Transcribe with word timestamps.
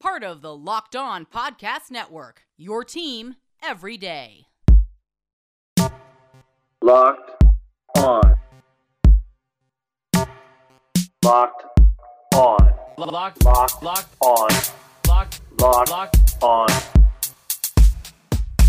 Part 0.00 0.24
of 0.24 0.40
the 0.40 0.56
Locked 0.56 0.96
On 0.96 1.26
Podcast 1.26 1.90
Network, 1.90 2.44
your 2.56 2.84
team 2.84 3.36
every 3.62 3.98
day. 3.98 4.46
Locked 6.82 7.44
on. 7.98 8.34
Locked 11.22 11.64
on. 12.34 12.74
Locked, 12.96 13.44
Locked 13.44 13.82
locked, 13.82 14.16
on. 14.22 14.48
locked, 15.06 15.40
Locked 15.60 15.90
locked, 15.90 16.42
on. 16.42 16.68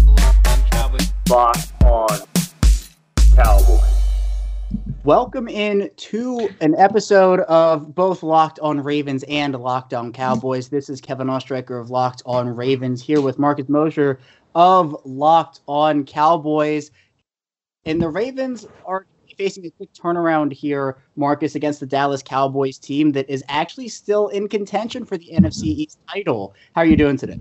locked 0.06 0.48
on 0.50 0.70
Cowboys. 0.70 1.14
Locked 1.30 1.84
on. 1.86 2.20
Cowboys. 3.38 3.91
Welcome 5.04 5.48
in 5.48 5.90
to 5.96 6.48
an 6.62 6.76
episode 6.76 7.40
of 7.42 7.96
both 7.96 8.22
Locked 8.22 8.60
on 8.60 8.84
Ravens 8.84 9.24
and 9.28 9.56
Locked 9.56 9.96
on 9.96 10.14
Cowboys. 10.14 10.70
This 10.70 10.90
is 10.90 11.02
Kevin 11.02 11.26
Oestreicher 11.26 11.82
of 11.82 11.90
Locked 11.90 12.22
on 12.24 12.48
Ravens 12.48 13.02
here 13.02 13.20
with 13.20 13.40
Marcus 13.40 13.68
Mosher 13.68 14.20
of 14.54 14.96
Locked 15.04 15.62
on 15.68 16.06
Cowboys. 16.06 16.92
And 17.86 18.00
the 18.00 18.10
Ravens 18.10 18.68
are 18.86 19.08
facing 19.40 19.66
a 19.66 19.72
quick 19.72 19.92
turnaround 19.94 20.54
here, 20.54 20.98
Marcus, 21.16 21.56
against 21.56 21.80
the 21.80 21.88
Dallas 21.88 22.22
Cowboys 22.22 22.78
team 22.78 23.12
that 23.14 23.28
is 23.28 23.44
actually 23.48 23.88
still 23.88 24.28
in 24.28 24.48
contention 24.48 25.04
for 25.04 25.18
the 25.18 25.32
NFC 25.34 25.64
East 25.64 25.98
title. 26.08 26.54
How 26.76 26.82
are 26.82 26.86
you 26.86 26.96
doing 26.96 27.18
today? 27.18 27.40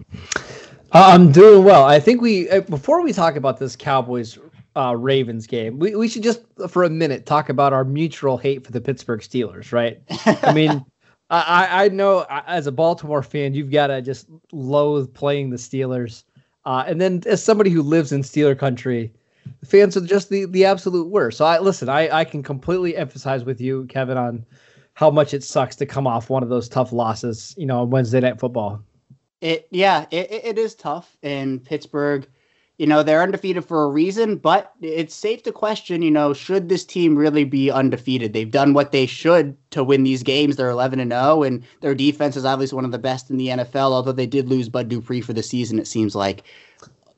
Uh, 0.92 1.10
I'm 1.12 1.30
doing 1.30 1.62
well. 1.62 1.84
I 1.84 2.00
think 2.00 2.22
we 2.22 2.48
uh, 2.48 2.62
before 2.62 3.02
we 3.02 3.12
talk 3.12 3.36
about 3.36 3.58
this 3.58 3.76
Cowboys 3.76 4.38
uh, 4.76 4.96
Ravens 4.96 5.46
game, 5.46 5.78
we, 5.78 5.94
we 5.94 6.08
should 6.08 6.22
just 6.22 6.42
for 6.68 6.84
a 6.84 6.90
minute 6.90 7.26
talk 7.26 7.48
about 7.48 7.72
our 7.72 7.84
mutual 7.84 8.36
hate 8.36 8.64
for 8.64 8.72
the 8.72 8.80
Pittsburgh 8.80 9.20
Steelers, 9.20 9.72
right? 9.72 10.00
I 10.44 10.52
mean, 10.54 10.84
I, 11.30 11.84
I 11.84 11.88
know 11.88 12.26
as 12.28 12.66
a 12.66 12.72
Baltimore 12.72 13.22
fan, 13.22 13.54
you've 13.54 13.70
got 13.70 13.88
to 13.88 14.02
just 14.02 14.26
loathe 14.52 15.12
playing 15.14 15.50
the 15.50 15.56
Steelers, 15.56 16.24
uh, 16.64 16.84
and 16.86 17.00
then 17.00 17.22
as 17.26 17.42
somebody 17.42 17.70
who 17.70 17.82
lives 17.82 18.12
in 18.12 18.22
Steeler 18.22 18.58
country, 18.58 19.12
the 19.60 19.66
fans 19.66 19.96
are 19.96 20.00
just 20.00 20.28
the 20.28 20.44
the 20.46 20.64
absolute 20.64 21.08
worst. 21.08 21.38
So 21.38 21.44
I 21.44 21.58
listen, 21.58 21.88
I 21.88 22.08
I 22.10 22.24
can 22.24 22.42
completely 22.42 22.96
emphasize 22.96 23.44
with 23.44 23.60
you, 23.60 23.86
Kevin, 23.86 24.18
on 24.18 24.44
how 24.94 25.10
much 25.10 25.32
it 25.32 25.42
sucks 25.42 25.76
to 25.76 25.86
come 25.86 26.06
off 26.06 26.30
one 26.30 26.42
of 26.42 26.48
those 26.48 26.68
tough 26.68 26.92
losses, 26.92 27.54
you 27.56 27.66
know, 27.66 27.80
on 27.80 27.90
Wednesday 27.90 28.20
Night 28.20 28.38
Football. 28.38 28.82
It 29.40 29.66
yeah, 29.70 30.06
it, 30.10 30.30
it 30.30 30.58
is 30.58 30.74
tough 30.74 31.16
in 31.22 31.60
Pittsburgh. 31.60 32.26
You 32.80 32.86
know, 32.86 33.02
they're 33.02 33.20
undefeated 33.20 33.66
for 33.66 33.84
a 33.84 33.90
reason, 33.90 34.36
but 34.36 34.72
it's 34.80 35.14
safe 35.14 35.42
to 35.42 35.52
question, 35.52 36.00
you 36.00 36.10
know, 36.10 36.32
should 36.32 36.70
this 36.70 36.82
team 36.82 37.14
really 37.14 37.44
be 37.44 37.70
undefeated? 37.70 38.32
They've 38.32 38.50
done 38.50 38.72
what 38.72 38.90
they 38.90 39.04
should 39.04 39.54
to 39.72 39.84
win 39.84 40.02
these 40.02 40.22
games. 40.22 40.56
They're 40.56 40.70
11 40.70 40.98
and 40.98 41.12
0 41.12 41.42
and 41.42 41.62
their 41.82 41.94
defense 41.94 42.36
is 42.36 42.46
obviously 42.46 42.76
one 42.76 42.86
of 42.86 42.90
the 42.90 42.98
best 42.98 43.28
in 43.28 43.36
the 43.36 43.48
NFL, 43.48 43.92
although 43.92 44.12
they 44.12 44.26
did 44.26 44.48
lose 44.48 44.70
Bud 44.70 44.88
Dupree 44.88 45.20
for 45.20 45.34
the 45.34 45.42
season 45.42 45.78
it 45.78 45.88
seems 45.88 46.14
like. 46.16 46.44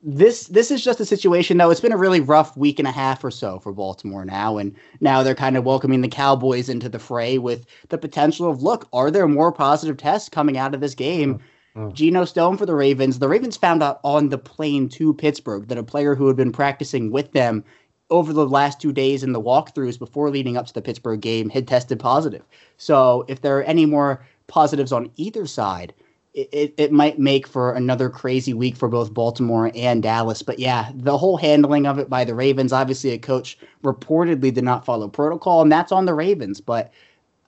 This 0.03 0.47
this 0.47 0.69
is 0.69 0.83
just 0.83 0.99
a 0.99 1.05
situation 1.05 1.55
though. 1.55 1.69
It's 1.69 1.79
been 1.79 1.93
a 1.93 1.97
really 1.97 2.19
rough 2.19 2.57
week 2.57 2.77
and 2.77 2.87
a 2.89 2.91
half 2.91 3.23
or 3.23 3.31
so 3.31 3.57
for 3.59 3.71
Baltimore 3.71 4.25
now 4.25 4.57
and 4.57 4.75
now 4.99 5.23
they're 5.23 5.33
kind 5.33 5.55
of 5.55 5.63
welcoming 5.63 6.01
the 6.01 6.09
Cowboys 6.09 6.67
into 6.67 6.89
the 6.89 6.99
fray 6.99 7.37
with 7.37 7.65
the 7.87 7.97
potential 7.97 8.49
of 8.49 8.61
look, 8.61 8.89
are 8.91 9.09
there 9.09 9.29
more 9.29 9.53
positive 9.53 9.95
tests 9.95 10.27
coming 10.27 10.57
out 10.57 10.75
of 10.75 10.81
this 10.81 10.93
game? 10.93 11.39
Hmm. 11.75 11.91
Geno 11.91 12.25
Stone 12.25 12.57
for 12.57 12.65
the 12.65 12.75
Ravens. 12.75 13.19
The 13.19 13.27
Ravens 13.27 13.57
found 13.57 13.81
out 13.81 13.99
on 14.03 14.29
the 14.29 14.37
plane 14.37 14.89
to 14.89 15.13
Pittsburgh 15.13 15.67
that 15.67 15.77
a 15.77 15.83
player 15.83 16.15
who 16.15 16.27
had 16.27 16.35
been 16.35 16.51
practicing 16.51 17.11
with 17.11 17.31
them 17.31 17.63
over 18.09 18.31
the 18.31 18.47
last 18.47 18.79
two 18.79 18.91
days 18.91 19.23
in 19.23 19.33
the 19.33 19.41
walkthroughs 19.41 19.97
before 19.97 20.29
leading 20.29 20.55
up 20.55 20.67
to 20.67 20.73
the 20.73 20.81
Pittsburgh 20.81 21.19
game 21.19 21.49
had 21.49 21.67
tested 21.67 21.99
positive. 21.99 22.43
So 22.77 23.25
if 23.27 23.41
there 23.41 23.57
are 23.57 23.63
any 23.63 23.85
more 23.85 24.23
positives 24.47 24.91
on 24.91 25.09
either 25.15 25.47
side, 25.47 25.93
it, 26.33 26.49
it, 26.51 26.73
it 26.77 26.91
might 26.91 27.17
make 27.17 27.47
for 27.47 27.73
another 27.73 28.09
crazy 28.09 28.53
week 28.53 28.75
for 28.75 28.87
both 28.87 29.13
Baltimore 29.13 29.71
and 29.73 30.03
Dallas. 30.03 30.41
But 30.43 30.59
yeah, 30.59 30.91
the 30.93 31.17
whole 31.17 31.37
handling 31.37 31.87
of 31.87 31.97
it 31.97 32.09
by 32.09 32.23
the 32.23 32.35
Ravens, 32.35 32.73
obviously 32.73 33.11
a 33.11 33.17
coach 33.17 33.57
reportedly 33.83 34.53
did 34.53 34.63
not 34.63 34.85
follow 34.85 35.07
protocol, 35.07 35.61
and 35.61 35.71
that's 35.71 35.91
on 35.91 36.05
the 36.05 36.13
Ravens. 36.13 36.59
But 36.61 36.91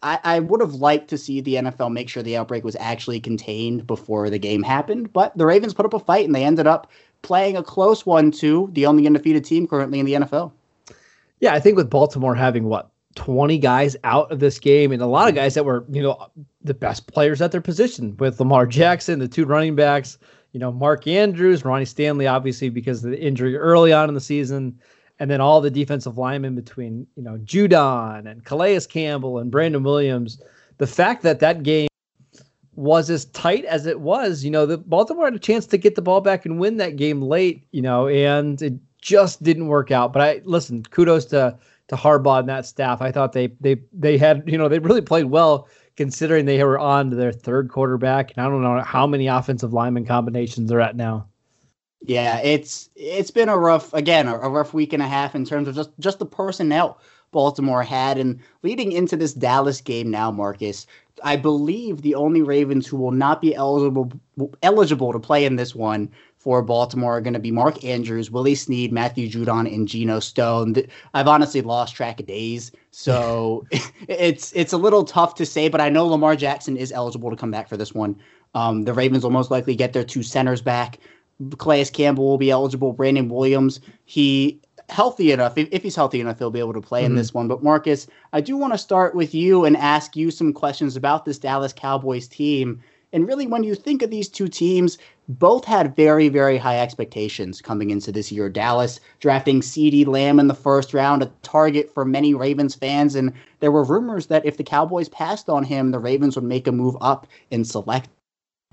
I, 0.05 0.19
I 0.23 0.39
would 0.39 0.61
have 0.61 0.75
liked 0.75 1.09
to 1.09 1.17
see 1.17 1.41
the 1.41 1.55
NFL 1.55 1.91
make 1.91 2.09
sure 2.09 2.21
the 2.21 2.37
outbreak 2.37 2.63
was 2.63 2.75
actually 2.79 3.19
contained 3.19 3.87
before 3.87 4.29
the 4.29 4.37
game 4.37 4.61
happened, 4.61 5.11
but 5.11 5.35
the 5.35 5.47
Ravens 5.47 5.73
put 5.73 5.85
up 5.85 5.95
a 5.95 5.99
fight 5.99 6.25
and 6.25 6.35
they 6.35 6.43
ended 6.43 6.67
up 6.67 6.91
playing 7.23 7.57
a 7.57 7.63
close 7.63 8.05
one 8.05 8.29
to 8.29 8.69
the 8.73 8.85
only 8.85 9.07
undefeated 9.07 9.43
team 9.43 9.67
currently 9.67 9.99
in 9.99 10.05
the 10.05 10.13
NFL. 10.13 10.51
Yeah, 11.39 11.55
I 11.55 11.59
think 11.59 11.75
with 11.75 11.89
Baltimore 11.89 12.35
having 12.35 12.65
what 12.65 12.91
20 13.15 13.57
guys 13.57 13.97
out 14.03 14.31
of 14.31 14.39
this 14.39 14.59
game 14.59 14.91
and 14.91 15.01
a 15.01 15.07
lot 15.07 15.27
of 15.27 15.33
guys 15.33 15.55
that 15.55 15.65
were, 15.65 15.83
you 15.89 16.03
know, 16.03 16.27
the 16.61 16.75
best 16.75 17.07
players 17.07 17.41
at 17.41 17.51
their 17.51 17.59
position 17.59 18.15
with 18.17 18.39
Lamar 18.39 18.67
Jackson, 18.67 19.17
the 19.17 19.27
two 19.27 19.45
running 19.45 19.75
backs, 19.75 20.19
you 20.51 20.59
know, 20.59 20.71
Mark 20.71 21.07
Andrews, 21.07 21.65
Ronnie 21.65 21.83
Stanley, 21.83 22.27
obviously 22.27 22.69
because 22.69 23.03
of 23.03 23.09
the 23.09 23.19
injury 23.19 23.57
early 23.57 23.91
on 23.91 24.07
in 24.07 24.13
the 24.13 24.21
season, 24.21 24.79
and 25.19 25.29
then 25.29 25.41
all 25.41 25.61
the 25.61 25.71
defensive 25.71 26.17
linemen 26.17 26.55
between, 26.55 27.07
you 27.15 27.23
know, 27.23 27.37
Judon 27.37 28.29
and 28.29 28.43
Calais 28.43 28.81
Campbell 28.81 29.39
and 29.39 29.51
Brandon 29.51 29.83
Williams. 29.83 30.41
The 30.77 30.87
fact 30.87 31.23
that 31.23 31.39
that 31.39 31.63
game 31.63 31.87
was 32.75 33.09
as 33.09 33.25
tight 33.25 33.63
as 33.65 33.85
it 33.85 34.01
was, 34.01 34.43
you 34.43 34.51
know, 34.51 34.65
the 34.65 34.77
Baltimore 34.77 35.25
had 35.25 35.35
a 35.35 35.39
chance 35.39 35.65
to 35.67 35.77
get 35.77 35.95
the 35.95 36.01
ball 36.01 36.19
back 36.19 36.45
and 36.45 36.59
win 36.59 36.77
that 36.77 36.97
game 36.97 37.21
late, 37.21 37.65
you 37.71 37.81
know, 37.81 38.07
and 38.07 38.61
it 38.61 38.73
just 39.01 39.41
didn't 39.41 39.67
work 39.67 39.91
out. 39.91 40.11
But 40.11 40.21
I 40.21 40.41
listen, 40.43 40.83
kudos 40.83 41.25
to 41.25 41.57
to 41.87 41.95
Harbaugh 41.95 42.39
and 42.39 42.49
that 42.49 42.65
staff. 42.65 43.01
I 43.01 43.11
thought 43.11 43.33
they 43.33 43.47
they 43.61 43.77
they 43.93 44.17
had, 44.17 44.43
you 44.45 44.57
know, 44.57 44.67
they 44.67 44.79
really 44.79 45.01
played 45.01 45.25
well 45.25 45.69
considering 45.95 46.45
they 46.45 46.61
were 46.63 46.79
on 46.79 47.09
to 47.09 47.15
their 47.15 47.31
third 47.31 47.69
quarterback. 47.69 48.31
And 48.35 48.45
I 48.45 48.49
don't 48.49 48.61
know 48.61 48.81
how 48.81 49.07
many 49.07 49.27
offensive 49.27 49.71
lineman 49.71 50.05
combinations 50.05 50.69
they're 50.69 50.81
at 50.81 50.97
now. 50.97 51.27
Yeah, 52.07 52.39
it's 52.39 52.89
it's 52.95 53.31
been 53.31 53.49
a 53.49 53.57
rough 53.57 53.93
again 53.93 54.27
a, 54.27 54.37
a 54.37 54.49
rough 54.49 54.73
week 54.73 54.93
and 54.93 55.01
a 55.01 55.07
half 55.07 55.35
in 55.35 55.45
terms 55.45 55.67
of 55.67 55.75
just 55.75 55.89
just 55.99 56.19
the 56.19 56.25
personnel 56.25 56.99
Baltimore 57.31 57.83
had 57.83 58.17
and 58.17 58.39
leading 58.63 58.91
into 58.91 59.17
this 59.17 59.33
Dallas 59.33 59.81
game 59.81 60.09
now, 60.09 60.31
Marcus. 60.31 60.85
I 61.23 61.35
believe 61.35 62.01
the 62.01 62.15
only 62.15 62.41
Ravens 62.41 62.85
who 62.87 62.97
will 62.97 63.11
not 63.11 63.41
be 63.41 63.55
eligible 63.55 64.11
eligible 64.61 65.13
to 65.13 65.19
play 65.19 65.45
in 65.45 65.55
this 65.55 65.73
one 65.73 66.09
for 66.37 66.61
Baltimore 66.61 67.17
are 67.17 67.21
going 67.21 67.33
to 67.33 67.39
be 67.39 67.51
Mark 67.51 67.83
Andrews, 67.83 68.29
Willie 68.29 68.53
Snead, 68.55 68.91
Matthew 68.91 69.27
Judon, 69.27 69.73
and 69.73 69.87
Geno 69.87 70.19
Stone. 70.19 70.75
I've 71.15 71.27
honestly 71.27 71.61
lost 71.61 71.95
track 71.95 72.19
of 72.19 72.27
days, 72.27 72.71
so 72.91 73.65
it's 74.07 74.53
it's 74.53 74.73
a 74.73 74.77
little 74.77 75.03
tough 75.03 75.35
to 75.35 75.45
say. 75.45 75.69
But 75.69 75.81
I 75.81 75.89
know 75.89 76.05
Lamar 76.05 76.35
Jackson 76.35 76.77
is 76.77 76.91
eligible 76.91 77.31
to 77.31 77.35
come 77.35 77.51
back 77.51 77.67
for 77.67 77.77
this 77.77 77.93
one. 77.93 78.15
Um, 78.53 78.83
the 78.83 78.93
Ravens 78.93 79.23
will 79.23 79.31
most 79.31 79.51
likely 79.51 79.75
get 79.75 79.93
their 79.93 80.03
two 80.03 80.23
centers 80.23 80.61
back. 80.61 80.99
Calais 81.57 81.85
Campbell 81.85 82.25
will 82.25 82.37
be 82.37 82.51
eligible. 82.51 82.93
Brandon 82.93 83.29
Williams, 83.29 83.79
he 84.05 84.59
healthy 84.89 85.31
enough. 85.31 85.57
If, 85.57 85.67
if 85.71 85.83
he's 85.83 85.95
healthy 85.95 86.21
enough, 86.21 86.37
he'll 86.37 86.51
be 86.51 86.59
able 86.59 86.73
to 86.73 86.81
play 86.81 87.01
Mm-hmm. 87.01 87.11
in 87.11 87.15
this 87.15 87.33
one. 87.33 87.47
But 87.47 87.63
Marcus, 87.63 88.07
I 88.33 88.41
do 88.41 88.55
want 88.55 88.73
to 88.73 88.77
start 88.77 89.15
with 89.15 89.33
you 89.33 89.65
and 89.65 89.75
ask 89.77 90.15
you 90.15 90.31
some 90.31 90.53
questions 90.53 90.95
about 90.95 91.25
this 91.25 91.39
Dallas 91.39 91.73
Cowboys 91.73 92.27
team. 92.27 92.81
And 93.11 93.27
really, 93.27 93.47
when 93.47 93.63
you 93.63 93.75
think 93.75 94.01
of 94.01 94.09
these 94.09 94.27
two 94.27 94.47
teams, 94.47 94.97
both 95.27 95.65
had 95.65 95.95
very, 95.95 96.27
very 96.27 96.57
high 96.57 96.79
expectations 96.79 97.61
coming 97.61 97.89
into 97.89 98.11
this 98.11 98.31
year. 98.31 98.49
Dallas 98.49 98.99
drafting 99.19 99.61
CeeDee 99.61 100.05
Lamb 100.05 100.39
in 100.39 100.47
the 100.47 100.53
first 100.53 100.93
round, 100.93 101.23
a 101.23 101.31
target 101.41 101.91
for 101.93 102.05
many 102.05 102.33
Ravens 102.33 102.75
fans. 102.75 103.15
And 103.15 103.31
there 103.61 103.71
were 103.71 103.83
rumors 103.83 104.27
that 104.27 104.45
if 104.45 104.57
the 104.57 104.63
Cowboys 104.63 105.09
passed 105.09 105.49
on 105.49 105.63
him, 105.63 105.91
the 105.91 105.99
Ravens 105.99 106.35
would 106.35 106.43
make 106.43 106.67
a 106.67 106.71
move 106.71 106.97
up 107.01 107.25
and 107.51 107.65
select 107.65 108.09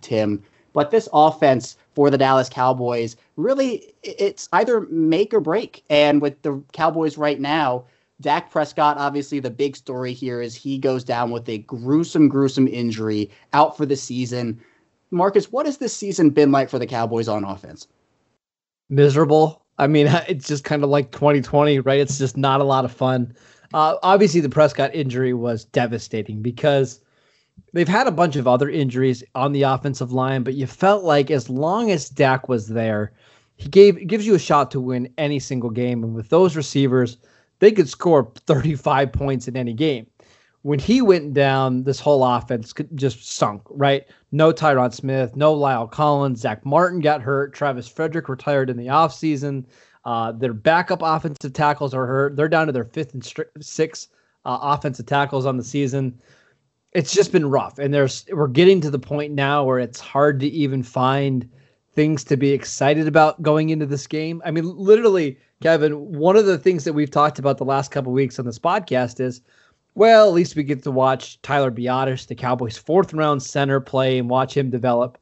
him. 0.05 0.43
But 0.73 0.91
this 0.91 1.09
offense 1.13 1.77
for 1.95 2.11
the 2.11 2.19
Dallas 2.19 2.49
Cowboys 2.49 3.17
really 3.37 3.93
it's 4.03 4.49
either 4.53 4.81
make 4.91 5.33
or 5.35 5.41
break. 5.41 5.85
And 5.91 6.21
with 6.21 6.41
the 6.43 6.63
Cowboys 6.73 7.19
right 7.19 7.41
now, 7.41 7.85
Dak 8.21 8.51
Prescott, 8.51 8.99
obviously 8.99 9.41
the 9.41 9.51
big 9.51 9.77
story 9.77 10.13
here 10.13 10.41
is 10.41 10.55
he 10.55 10.79
goes 10.79 11.05
down 11.05 11.31
with 11.31 11.49
a 11.49 11.59
gruesome, 11.59 12.29
gruesome 12.29 12.69
injury 12.69 13.31
out 13.53 13.77
for 13.77 13.87
the 13.87 13.97
season. 13.97 14.61
Marcus, 15.11 15.53
what 15.53 15.67
has 15.67 15.79
this 15.79 15.95
season 15.95 16.31
been 16.31 16.53
like 16.53 16.71
for 16.71 16.79
the 16.79 16.87
Cowboys 16.87 17.29
on 17.29 17.45
offense? 17.45 17.87
miserable. 18.93 19.65
I 19.79 19.89
mean, 19.89 20.07
it's 20.29 20.47
just 20.47 20.63
kind 20.63 20.85
of 20.85 20.91
like 20.91 21.11
2020, 21.11 21.81
right? 21.81 22.01
It's 22.01 22.19
just 22.19 22.37
not 22.37 22.61
a 22.61 22.65
lot 22.65 22.85
of 22.85 22.93
fun. 22.93 23.35
Uh, 23.75 23.97
obviously, 24.03 24.41
the 24.41 24.51
Prescott 24.51 24.95
injury 24.95 25.33
was 25.33 25.65
devastating 25.65 26.43
because 26.43 27.01
they've 27.73 27.89
had 27.89 28.07
a 28.07 28.13
bunch 28.13 28.37
of 28.37 28.47
other 28.47 28.69
injuries 28.69 29.23
on 29.35 29.53
the 29.53 29.63
offensive 29.63 30.13
line, 30.13 30.43
but 30.43 30.55
you 30.55 30.67
felt 30.67 31.05
like 31.05 31.31
as 31.31 31.49
long 31.49 31.91
as 31.91 32.09
Dak 32.09 32.49
was 32.49 32.69
there, 32.69 33.13
he 33.57 33.69
gave 33.69 34.07
gives 34.07 34.27
you 34.27 34.35
a 34.35 34.39
shot 34.39 34.71
to 34.73 34.81
win 34.81 35.13
any 35.19 35.39
single 35.39 35.71
game. 35.71 36.03
And 36.03 36.15
with 36.15 36.29
those 36.29 36.57
receivers, 36.57 37.19
they 37.59 37.73
could 37.73 37.89
score 37.89 38.33
35 38.47 39.13
points 39.13 39.49
in 39.49 39.57
any 39.57 39.73
game. 39.73 40.07
When 40.63 40.79
he 40.79 41.03
went 41.03 41.35
down, 41.35 41.83
this 41.83 41.99
whole 41.99 42.25
offense 42.25 42.73
just 42.95 43.29
sunk, 43.29 43.63
right? 43.69 44.05
No 44.31 44.53
Tyron 44.53 44.95
Smith, 44.95 45.35
no 45.35 45.57
La'el 45.57 45.91
Collins, 45.91 46.41
Zack 46.41 46.65
Martin 46.65 47.01
got 47.01 47.21
hurt, 47.21 47.53
Travis 47.53 47.89
Frederick 47.89 48.29
retired 48.29 48.71
in 48.71 48.77
the 48.77 48.87
offseason. 48.87 49.65
Uh, 50.05 50.33
their 50.33 50.53
backup 50.53 51.01
offensive 51.03 51.53
tackles 51.53 51.95
are 51.95 52.07
hurt. 52.07 52.37
They're 52.37 52.49
down 52.49 52.67
to 52.67 52.73
their 52.73 52.85
fifth 52.85 53.15
and 53.15 53.23
stri- 53.23 53.47
sixth 53.61 54.09
uh, 54.45 54.59
offensive 54.61 55.07
tackles 55.07 55.47
on 55.47 55.57
the 55.57 55.65
season. 55.65 56.21
It's 56.93 57.13
just 57.13 57.33
been 57.33 57.49
rough, 57.49 57.79
and 57.79 57.93
there's 57.93 58.27
we're 58.31 58.49
getting 58.49 58.81
to 58.83 58.91
the 58.91 58.99
point 58.99 59.33
now 59.33 59.65
where 59.65 59.79
it's 59.79 60.01
hard 60.01 60.41
to 60.41 60.47
even 60.47 60.83
find 60.83 61.49
things 61.95 62.25
to 62.25 62.37
be 62.37 62.51
excited 62.51 63.07
about 63.07 63.41
going 63.43 63.71
into 63.71 63.87
this 63.87 64.07
game. 64.07 64.43
I 64.45 64.51
mean, 64.51 64.65
literally, 64.77 65.39
Kevin, 65.63 65.93
one 66.13 66.37
of 66.37 66.47
the 66.47 66.59
things 66.59 66.85
that 66.85 66.93
we've 66.93 67.11
talked 67.11 67.39
about 67.39 67.59
the 67.59 67.65
last 67.65 67.91
couple 67.91 68.13
weeks 68.13 68.39
on 68.39 68.45
this 68.45 68.59
podcast 68.59 69.21
is, 69.21 69.41
well, 69.95 70.27
at 70.29 70.35
least 70.35 70.57
we 70.57 70.65
get 70.65 70.83
to 70.83 70.91
watch 70.91 71.41
Tyler 71.43 71.71
Biadasz 71.71 72.27
the 72.27 72.35
Cowboys' 72.35 72.79
fourth 72.79 73.13
round 73.13 73.43
center, 73.43 73.81
play 73.81 74.19
and 74.19 74.29
watch 74.29 74.57
him 74.57 74.71
develop. 74.71 75.19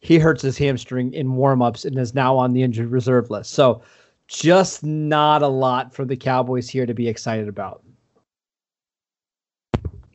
He 0.00 0.18
hurts 0.18 0.42
his 0.42 0.58
hamstring 0.58 1.12
in 1.12 1.28
warmups 1.28 1.84
and 1.84 1.98
is 1.98 2.14
now 2.14 2.36
on 2.36 2.52
the 2.52 2.62
injured 2.62 2.90
reserve 2.90 3.30
list. 3.30 3.52
So, 3.52 3.82
just 4.28 4.82
not 4.82 5.42
a 5.42 5.48
lot 5.48 5.94
for 5.94 6.04
the 6.04 6.16
Cowboys 6.16 6.68
here 6.68 6.86
to 6.86 6.94
be 6.94 7.08
excited 7.08 7.48
about. 7.48 7.82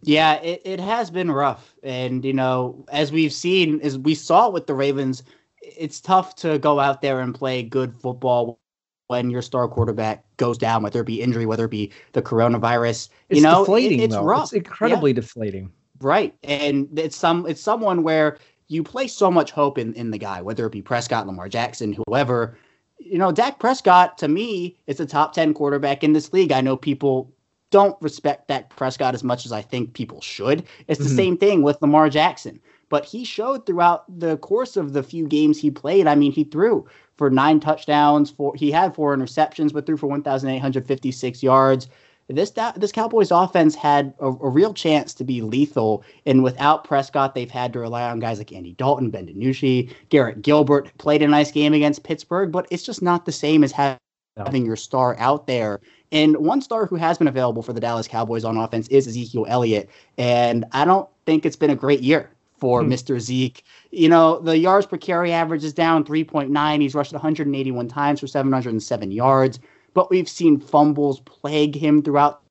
Yeah, 0.08 0.36
it, 0.36 0.62
it 0.64 0.80
has 0.80 1.12
been 1.12 1.30
rough. 1.30 1.76
And, 1.84 2.24
you 2.24 2.34
know, 2.34 2.86
as 2.90 3.12
we've 3.12 3.34
seen, 3.34 3.82
as 3.82 3.98
we 3.98 4.16
saw 4.16 4.50
with 4.50 4.66
the 4.66 4.74
Ravens, 4.74 5.24
it's 5.62 6.00
tough 6.00 6.36
to 6.38 6.58
go 6.60 6.80
out 6.80 7.02
there 7.02 7.20
and 7.20 7.36
play 7.36 7.62
good 7.62 7.94
football 8.00 8.60
when 9.08 9.30
your 9.30 9.42
star 9.42 9.68
quarterback 9.68 10.24
goes 10.38 10.58
down, 10.58 10.82
whether 10.84 11.02
it 11.02 11.06
be 11.06 11.22
injury, 11.22 11.46
whether 11.46 11.66
it 11.66 11.72
be 11.72 11.92
the 12.14 12.22
coronavirus. 12.22 13.10
It's 13.30 13.38
you 13.38 13.42
know, 13.42 13.60
deflating. 13.64 14.00
it, 14.00 14.04
it's 14.04 14.16
though. 14.16 14.24
rough. 14.24 14.44
It's 14.46 14.54
incredibly 14.54 15.12
Yeah. 15.12 15.16
deflating. 15.16 15.72
Right. 16.00 16.34
And 16.44 16.88
it's 16.98 17.16
some 17.18 17.46
it's 17.48 17.62
someone 17.62 18.04
where 18.04 18.38
you 18.70 18.84
place 18.84 19.14
so 19.14 19.32
much 19.32 19.52
hope 19.52 19.78
in, 19.78 19.94
in 19.96 20.12
the 20.12 20.18
guy, 20.18 20.42
whether 20.42 20.66
it 20.66 20.72
be 20.72 20.82
Prescott, 20.82 21.26
Lamar 21.28 21.50
Jackson, 21.50 21.98
whoever. 22.08 22.58
You 23.00 23.18
know, 23.18 23.32
Dak 23.32 23.60
Prescott 23.60 24.18
to 24.20 24.28
me 24.28 24.78
is 24.88 25.00
a 25.00 25.06
top 25.06 25.34
ten 25.34 25.54
quarterback 25.54 26.04
in 26.04 26.14
this 26.14 26.32
league. 26.34 26.52
I 26.52 26.62
know 26.62 26.78
people 26.78 27.34
don't 27.72 27.98
respect 28.02 28.48
Dak 28.48 28.70
Prescott 28.76 29.14
as 29.14 29.24
much 29.24 29.46
as 29.46 29.52
I 29.52 29.62
think 29.62 29.94
people 29.94 30.22
should. 30.22 30.64
It's 30.88 31.00
the 31.00 31.10
Mhm. 31.10 31.16
same 31.16 31.38
thing 31.38 31.64
with 31.64 31.82
Lamar 31.82 32.10
Jackson. 32.10 32.60
But 32.90 33.04
he 33.04 33.26
showed 33.26 33.66
throughout 33.66 34.06
the 34.20 34.38
course 34.38 34.78
of 34.78 34.94
the 34.94 35.04
few 35.04 35.28
games 35.28 35.60
he 35.60 35.70
played. 35.70 36.08
I 36.08 36.16
mean, 36.16 36.32
he 36.32 36.46
threw 36.46 36.86
for 37.18 37.30
nine 37.30 37.60
touchdowns. 37.60 38.30
For 38.30 38.54
he 38.56 38.72
had 38.72 38.96
four 38.96 39.16
interceptions, 39.16 39.74
but 39.74 39.86
threw 39.86 39.98
for 39.98 40.08
1,856 40.08 41.44
yards. 41.44 41.90
This 42.30 42.52
this 42.76 42.92
Cowboys 42.92 43.32
offense 43.32 43.74
had 43.74 44.14
a, 44.20 44.28
a 44.28 44.50
real 44.50 44.74
chance 44.74 45.14
to 45.14 45.24
be 45.24 45.42
lethal, 45.42 46.04
and 46.26 46.44
without 46.44 46.84
Prescott, 46.84 47.34
they've 47.34 47.50
had 47.50 47.72
to 47.74 47.80
rely 47.80 48.04
on 48.10 48.20
guys 48.20 48.38
like 48.38 48.52
Andy 48.52 48.74
Dalton, 48.74 49.10
Ben 49.10 49.28
DiNucci, 49.28 49.90
Garrett 50.10 50.42
Gilbert 50.42 50.92
played 50.98 51.22
a 51.22 51.28
nice 51.28 51.52
game 51.52 51.74
against 51.74 52.04
Pittsburgh, 52.04 52.52
but 52.52 52.68
it's 52.70 52.84
just 52.84 53.02
not 53.02 53.26
the 53.26 53.32
same 53.32 53.64
as 53.64 53.72
having 53.72 53.98
having 54.36 54.66
your 54.66 54.76
star 54.76 55.16
out 55.20 55.48
there. 55.48 55.80
And 56.12 56.38
one 56.38 56.62
star 56.62 56.86
who 56.86 56.96
has 56.96 57.18
been 57.18 57.28
available 57.28 57.62
for 57.62 57.74
the 57.74 57.80
Dallas 57.82 58.08
Cowboys 58.08 58.46
on 58.46 58.58
offense 58.58 58.88
is 58.88 59.08
Ezekiel 59.08 59.46
Elliott. 59.50 59.90
And 60.18 60.66
I 60.72 60.86
don't 60.86 61.08
think 61.26 61.46
it's 61.46 61.56
been 61.56 61.70
a 61.70 61.76
great 61.76 62.02
year 62.02 62.30
for 62.58 62.82
Hmm. 62.82 62.92
Mr. 62.92 63.20
Zeke. 63.20 63.64
You 63.92 64.10
know, 64.10 64.40
the 64.40 64.58
yards 64.58 64.86
per 64.86 64.98
carry 64.98 65.32
average 65.32 65.64
is 65.64 65.74
down 65.74 66.04
3.9. 66.04 66.82
He's 66.82 66.96
rushed 66.96 67.14
181 67.14 67.88
times 67.88 68.20
for 68.20 68.28
707 68.28 69.12
yards. 69.12 69.60
But 69.94 70.10
we've 70.10 70.30
seen 70.30 70.60
fumbles 70.60 71.20
plague 71.22 71.76
him 71.76 72.02
throughout 72.02 72.42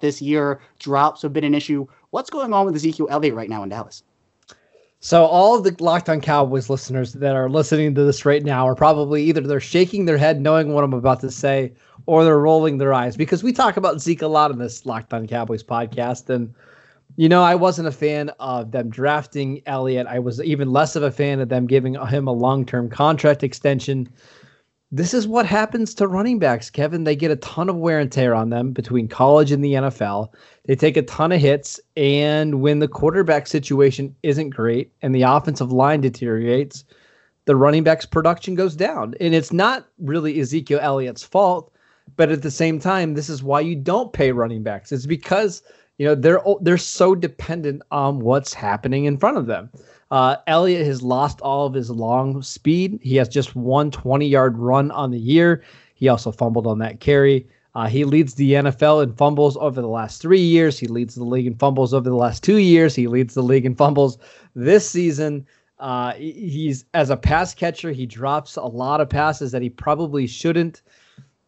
this 0.00 0.22
year. 0.22 0.60
Drops 0.78 1.22
have 1.22 1.32
been 1.32 1.44
an 1.44 1.54
issue. 1.54 1.86
What's 2.10 2.30
going 2.30 2.52
on 2.52 2.66
with 2.66 2.76
Ezekiel 2.76 3.08
Elliott 3.10 3.34
right 3.34 3.48
now 3.50 3.62
in 3.62 3.68
Dallas? 3.68 4.02
So 5.04 5.24
all 5.24 5.56
of 5.56 5.64
the 5.64 5.74
Locked 5.82 6.08
On 6.08 6.20
Cowboys 6.20 6.70
listeners 6.70 7.14
that 7.14 7.34
are 7.34 7.50
listening 7.50 7.92
to 7.96 8.04
this 8.04 8.24
right 8.24 8.44
now 8.44 8.68
are 8.68 8.76
probably 8.76 9.24
either 9.24 9.40
they're 9.40 9.58
shaking 9.58 10.04
their 10.04 10.16
head 10.16 10.40
knowing 10.40 10.72
what 10.72 10.84
I'm 10.84 10.92
about 10.92 11.18
to 11.22 11.30
say, 11.32 11.72
or 12.06 12.22
they're 12.22 12.38
rolling 12.38 12.78
their 12.78 12.94
eyes 12.94 13.16
because 13.16 13.42
we 13.42 13.52
talk 13.52 13.76
about 13.76 14.00
Zeke 14.00 14.22
a 14.22 14.28
lot 14.28 14.52
in 14.52 14.58
this 14.58 14.86
Locked 14.86 15.12
On 15.12 15.26
Cowboys 15.26 15.64
podcast. 15.64 16.30
And 16.30 16.54
you 17.16 17.28
know, 17.28 17.42
I 17.42 17.56
wasn't 17.56 17.88
a 17.88 17.92
fan 17.92 18.30
of 18.38 18.70
them 18.70 18.90
drafting 18.90 19.60
Elliott. 19.66 20.06
I 20.06 20.20
was 20.20 20.40
even 20.40 20.70
less 20.70 20.94
of 20.94 21.02
a 21.02 21.10
fan 21.10 21.40
of 21.40 21.48
them 21.48 21.66
giving 21.66 21.94
him 21.94 22.28
a 22.28 22.32
long-term 22.32 22.88
contract 22.88 23.42
extension. 23.42 24.08
This 24.94 25.14
is 25.14 25.26
what 25.26 25.46
happens 25.46 25.94
to 25.94 26.06
running 26.06 26.38
backs, 26.38 26.68
Kevin. 26.68 27.04
They 27.04 27.16
get 27.16 27.30
a 27.30 27.36
ton 27.36 27.70
of 27.70 27.76
wear 27.76 27.98
and 27.98 28.12
tear 28.12 28.34
on 28.34 28.50
them 28.50 28.72
between 28.72 29.08
college 29.08 29.50
and 29.50 29.64
the 29.64 29.72
NFL. 29.72 30.28
They 30.66 30.76
take 30.76 30.98
a 30.98 31.02
ton 31.02 31.32
of 31.32 31.40
hits, 31.40 31.80
and 31.96 32.60
when 32.60 32.78
the 32.78 32.88
quarterback 32.88 33.46
situation 33.46 34.14
isn't 34.22 34.50
great 34.50 34.92
and 35.00 35.14
the 35.14 35.22
offensive 35.22 35.72
line 35.72 36.02
deteriorates, 36.02 36.84
the 37.46 37.56
running 37.56 37.84
back's 37.84 38.04
production 38.04 38.54
goes 38.54 38.76
down. 38.76 39.14
And 39.18 39.34
it's 39.34 39.50
not 39.50 39.86
really 39.98 40.38
Ezekiel 40.38 40.80
Elliott's 40.82 41.24
fault, 41.24 41.72
but 42.16 42.30
at 42.30 42.42
the 42.42 42.50
same 42.50 42.78
time, 42.78 43.14
this 43.14 43.30
is 43.30 43.42
why 43.42 43.60
you 43.60 43.74
don't 43.74 44.12
pay 44.12 44.30
running 44.30 44.62
backs. 44.62 44.92
It's 44.92 45.06
because 45.06 45.62
you 45.96 46.06
know 46.06 46.14
they're 46.14 46.42
they're 46.60 46.76
so 46.76 47.14
dependent 47.14 47.80
on 47.90 48.20
what's 48.20 48.52
happening 48.52 49.06
in 49.06 49.16
front 49.16 49.38
of 49.38 49.46
them. 49.46 49.70
Uh, 50.12 50.36
Elliott 50.46 50.84
has 50.86 51.02
lost 51.02 51.40
all 51.40 51.66
of 51.66 51.72
his 51.72 51.90
long 51.90 52.42
speed. 52.42 53.00
He 53.02 53.16
has 53.16 53.30
just 53.30 53.56
one 53.56 53.90
20 53.90 54.28
yard 54.28 54.58
run 54.58 54.90
on 54.90 55.10
the 55.10 55.18
year. 55.18 55.64
He 55.94 56.06
also 56.06 56.30
fumbled 56.30 56.66
on 56.66 56.78
that 56.80 57.00
carry. 57.00 57.46
Uh, 57.74 57.86
he 57.86 58.04
leads 58.04 58.34
the 58.34 58.52
NFL 58.52 59.02
in 59.02 59.14
fumbles 59.14 59.56
over 59.56 59.80
the 59.80 59.88
last 59.88 60.20
three 60.20 60.42
years. 60.42 60.78
He 60.78 60.86
leads 60.86 61.14
the 61.14 61.24
league 61.24 61.46
in 61.46 61.54
fumbles 61.54 61.94
over 61.94 62.10
the 62.10 62.14
last 62.14 62.42
two 62.42 62.58
years. 62.58 62.94
He 62.94 63.06
leads 63.06 63.32
the 63.32 63.42
league 63.42 63.64
in 63.64 63.74
fumbles 63.74 64.18
this 64.54 64.86
season. 64.86 65.46
Uh, 65.78 66.12
he's 66.12 66.84
as 66.92 67.08
a 67.08 67.16
pass 67.16 67.54
catcher, 67.54 67.90
he 67.90 68.04
drops 68.04 68.56
a 68.56 68.62
lot 68.62 69.00
of 69.00 69.08
passes 69.08 69.50
that 69.52 69.62
he 69.62 69.70
probably 69.70 70.26
shouldn't. 70.26 70.82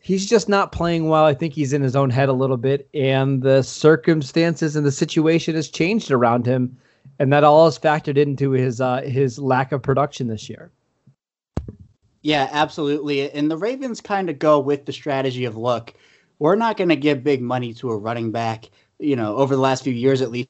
He's 0.00 0.26
just 0.26 0.49
not 0.49 0.72
playing 0.72 1.10
well. 1.10 1.26
I 1.26 1.34
think 1.34 1.52
he's 1.52 1.75
in 1.75 1.82
his 1.82 1.94
own 1.94 2.08
head 2.08 2.31
a 2.31 2.32
little 2.32 2.56
bit, 2.56 2.88
and 2.94 3.43
the 3.43 3.60
circumstances 3.60 4.75
and 4.75 4.87
the 4.87 4.90
situation 4.90 5.55
has 5.55 5.69
changed 5.69 6.10
around 6.10 6.46
him, 6.46 6.78
and 7.19 7.32
that 7.32 7.44
all 7.44 7.66
is 7.66 7.78
factored 7.78 8.16
into 8.16 8.50
his 8.50 8.81
uh, 8.81 9.02
his 9.02 9.38
lack 9.38 9.72
of 9.72 9.82
production 9.82 10.29
this 10.29 10.48
year. 10.48 10.70
Yeah, 12.22 12.48
absolutely. 12.53 13.31
And 13.31 13.50
the 13.50 13.58
Ravens 13.58 14.00
kind 14.00 14.31
of 14.31 14.38
go 14.38 14.58
with 14.58 14.86
the 14.86 14.93
strategy 14.93 15.44
of 15.44 15.56
look, 15.56 15.93
we're 16.38 16.56
not 16.56 16.77
going 16.77 16.88
to 16.88 16.96
give 16.96 17.22
big 17.22 17.43
money 17.43 17.74
to 17.74 17.91
a 17.91 17.98
running 17.98 18.32
back. 18.32 18.70
You 18.98 19.17
know, 19.17 19.36
over 19.36 19.55
the 19.55 19.60
last 19.60 19.84
few 19.84 19.93
years 19.93 20.22
at 20.22 20.31
least, 20.31 20.48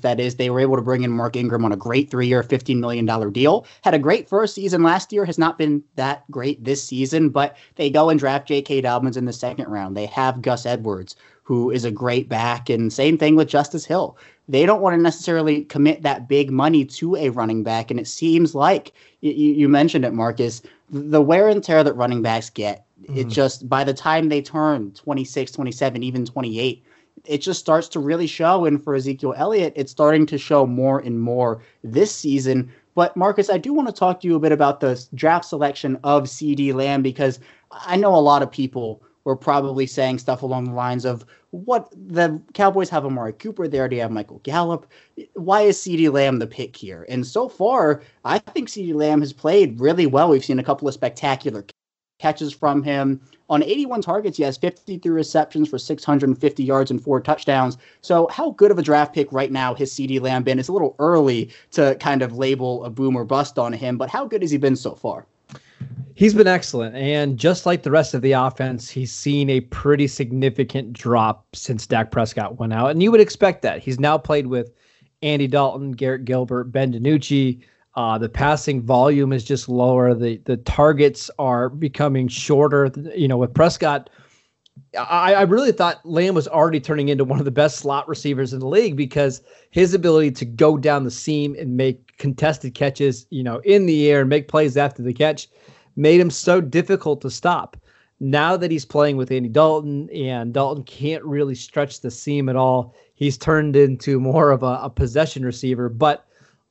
that 0.00 0.20
is, 0.20 0.36
they 0.36 0.48
were 0.48 0.60
able 0.60 0.76
to 0.76 0.82
bring 0.82 1.02
in 1.02 1.10
Mark 1.10 1.36
Ingram 1.36 1.66
on 1.66 1.72
a 1.72 1.76
great 1.76 2.10
three 2.10 2.26
year, 2.26 2.42
$15 2.42 2.78
million 2.78 3.04
deal. 3.30 3.66
Had 3.82 3.92
a 3.92 3.98
great 3.98 4.26
first 4.26 4.54
season 4.54 4.82
last 4.82 5.12
year, 5.12 5.26
has 5.26 5.36
not 5.36 5.58
been 5.58 5.84
that 5.96 6.28
great 6.30 6.64
this 6.64 6.82
season, 6.82 7.28
but 7.28 7.58
they 7.74 7.90
go 7.90 8.08
and 8.08 8.18
draft 8.18 8.48
J.K. 8.48 8.80
Dobbins 8.80 9.18
in 9.18 9.26
the 9.26 9.34
second 9.34 9.68
round. 9.68 9.94
They 9.94 10.06
have 10.06 10.40
Gus 10.40 10.64
Edwards, 10.64 11.14
who 11.52 11.70
is 11.70 11.84
a 11.84 11.90
great 11.90 12.30
back, 12.30 12.70
and 12.70 12.90
same 12.90 13.18
thing 13.18 13.36
with 13.36 13.46
Justice 13.46 13.84
Hill. 13.84 14.16
They 14.48 14.64
don't 14.64 14.80
want 14.80 14.96
to 14.96 15.02
necessarily 15.02 15.64
commit 15.64 16.00
that 16.00 16.26
big 16.26 16.50
money 16.50 16.82
to 16.86 17.14
a 17.16 17.28
running 17.28 17.62
back. 17.62 17.90
And 17.90 18.00
it 18.00 18.06
seems 18.08 18.54
like 18.54 18.92
you, 19.20 19.32
you 19.32 19.68
mentioned 19.68 20.06
it, 20.06 20.14
Marcus, 20.14 20.62
the 20.88 21.20
wear 21.20 21.50
and 21.50 21.62
tear 21.62 21.84
that 21.84 21.92
running 21.92 22.22
backs 22.22 22.48
get, 22.48 22.86
it 23.04 23.26
Mhm. 23.26 23.30
just 23.30 23.68
by 23.68 23.84
the 23.84 23.92
time 23.92 24.30
they 24.30 24.40
turn 24.40 24.92
26, 24.92 25.52
27, 25.52 26.02
even 26.02 26.24
28, 26.24 26.82
it 27.26 27.38
just 27.42 27.60
starts 27.60 27.86
to 27.88 28.00
really 28.00 28.26
show. 28.26 28.64
And 28.64 28.82
for 28.82 28.94
Ezekiel 28.94 29.34
Elliott, 29.36 29.74
it's 29.76 29.92
starting 29.92 30.24
to 30.28 30.38
show 30.38 30.64
more 30.64 31.00
and 31.00 31.20
more 31.20 31.60
this 31.84 32.12
season. 32.12 32.70
But 32.94 33.14
Marcus, 33.14 33.50
I 33.50 33.58
do 33.58 33.74
want 33.74 33.88
to 33.88 33.94
talk 33.94 34.22
to 34.22 34.26
you 34.26 34.36
a 34.36 34.40
bit 34.40 34.52
about 34.52 34.80
the 34.80 35.04
draft 35.14 35.44
selection 35.44 35.98
of 36.02 36.24
CeeDee 36.24 36.72
Lamb 36.72 37.02
because 37.02 37.40
I 37.70 37.96
know 37.96 38.16
a 38.16 38.28
lot 38.30 38.40
of 38.42 38.50
people 38.50 39.02
were 39.24 39.36
probably 39.36 39.86
saying 39.86 40.18
stuff 40.18 40.42
along 40.42 40.64
the 40.64 40.72
lines 40.72 41.04
of 41.04 41.24
what 41.52 41.92
the 41.92 42.40
Cowboys 42.54 42.88
have 42.88 43.04
Amari 43.04 43.34
Cooper, 43.34 43.68
they 43.68 43.78
already 43.78 43.98
have 43.98 44.10
Michael 44.10 44.40
Gallup. 44.42 44.90
Why 45.34 45.60
is 45.60 45.78
CeeDee 45.78 46.10
Lamb 46.10 46.38
the 46.38 46.46
pick 46.46 46.74
here? 46.74 47.04
And 47.10 47.26
so 47.26 47.48
far, 47.48 48.02
I 48.24 48.38
think 48.38 48.68
CeeDee 48.68 48.94
Lamb 48.94 49.20
has 49.20 49.34
played 49.34 49.78
really 49.78 50.06
well. 50.06 50.30
We've 50.30 50.44
seen 50.44 50.58
a 50.58 50.64
couple 50.64 50.88
of 50.88 50.94
spectacular 50.94 51.64
catches 52.18 52.54
from 52.54 52.82
him. 52.82 53.20
On 53.50 53.62
81 53.62 54.00
targets, 54.00 54.38
he 54.38 54.44
has 54.44 54.56
53 54.56 55.10
receptions 55.12 55.68
for 55.68 55.78
650 55.78 56.64
yards 56.64 56.90
and 56.90 57.02
four 57.02 57.20
touchdowns. 57.20 57.76
So, 58.00 58.28
how 58.28 58.52
good 58.52 58.70
of 58.70 58.78
a 58.78 58.82
draft 58.82 59.14
pick 59.14 59.30
right 59.30 59.52
now 59.52 59.74
has 59.74 59.92
CeeDee 59.92 60.22
Lamb 60.22 60.44
been? 60.44 60.58
It's 60.58 60.68
a 60.68 60.72
little 60.72 60.96
early 60.98 61.50
to 61.72 61.96
kind 61.96 62.22
of 62.22 62.32
label 62.32 62.82
a 62.84 62.90
boom 62.90 63.14
or 63.14 63.26
bust 63.26 63.58
on 63.58 63.74
him, 63.74 63.98
but 63.98 64.08
how 64.08 64.26
good 64.26 64.40
has 64.40 64.50
he 64.50 64.56
been 64.56 64.76
so 64.76 64.94
far? 64.94 65.26
He's 66.14 66.34
been 66.34 66.46
excellent. 66.46 66.94
And 66.94 67.38
just 67.38 67.66
like 67.66 67.82
the 67.82 67.90
rest 67.90 68.14
of 68.14 68.22
the 68.22 68.32
offense, 68.32 68.88
he's 68.88 69.12
seen 69.12 69.48
a 69.50 69.60
pretty 69.60 70.06
significant 70.06 70.92
drop 70.92 71.46
since 71.54 71.86
Dak 71.86 72.10
Prescott 72.10 72.58
went 72.58 72.72
out. 72.72 72.90
And 72.90 73.02
you 73.02 73.10
would 73.10 73.20
expect 73.20 73.62
that. 73.62 73.82
He's 73.82 73.98
now 73.98 74.18
played 74.18 74.46
with 74.46 74.72
Andy 75.22 75.46
Dalton, 75.46 75.92
Garrett 75.92 76.24
Gilbert, 76.24 76.64
Ben 76.64 76.92
DiNucci. 76.92 77.62
Uh, 77.94 78.18
the 78.18 78.28
passing 78.28 78.80
volume 78.80 79.32
is 79.32 79.44
just 79.44 79.68
lower. 79.68 80.14
The 80.14 80.38
the 80.44 80.56
targets 80.58 81.30
are 81.38 81.68
becoming 81.68 82.26
shorter. 82.26 82.90
You 83.14 83.28
know, 83.28 83.36
with 83.36 83.52
Prescott, 83.52 84.08
I, 84.98 85.34
I 85.34 85.42
really 85.42 85.72
thought 85.72 86.04
Lamb 86.04 86.34
was 86.34 86.48
already 86.48 86.80
turning 86.80 87.08
into 87.08 87.24
one 87.24 87.38
of 87.38 87.44
the 87.44 87.50
best 87.50 87.76
slot 87.76 88.08
receivers 88.08 88.52
in 88.52 88.60
the 88.60 88.66
league 88.66 88.96
because 88.96 89.42
his 89.70 89.92
ability 89.92 90.30
to 90.32 90.44
go 90.44 90.78
down 90.78 91.04
the 91.04 91.10
seam 91.10 91.54
and 91.58 91.76
make 91.76 92.11
contested 92.22 92.72
catches, 92.72 93.26
you 93.30 93.42
know, 93.42 93.58
in 93.64 93.84
the 93.84 94.08
air 94.08 94.20
and 94.20 94.30
make 94.30 94.46
plays 94.46 94.76
after 94.76 95.02
the 95.02 95.12
catch, 95.12 95.48
made 95.96 96.20
him 96.20 96.30
so 96.30 96.60
difficult 96.60 97.20
to 97.20 97.28
stop. 97.28 97.76
Now 98.20 98.56
that 98.56 98.70
he's 98.70 98.84
playing 98.84 99.16
with 99.16 99.32
Andy 99.32 99.48
Dalton 99.48 100.08
and 100.10 100.54
Dalton 100.54 100.84
can't 100.84 101.24
really 101.24 101.56
stretch 101.56 102.00
the 102.00 102.12
seam 102.12 102.48
at 102.48 102.54
all, 102.54 102.94
he's 103.16 103.36
turned 103.36 103.74
into 103.74 104.20
more 104.20 104.52
of 104.52 104.62
a, 104.62 104.78
a 104.82 104.88
possession 104.88 105.44
receiver. 105.44 105.88
But 105.88 106.24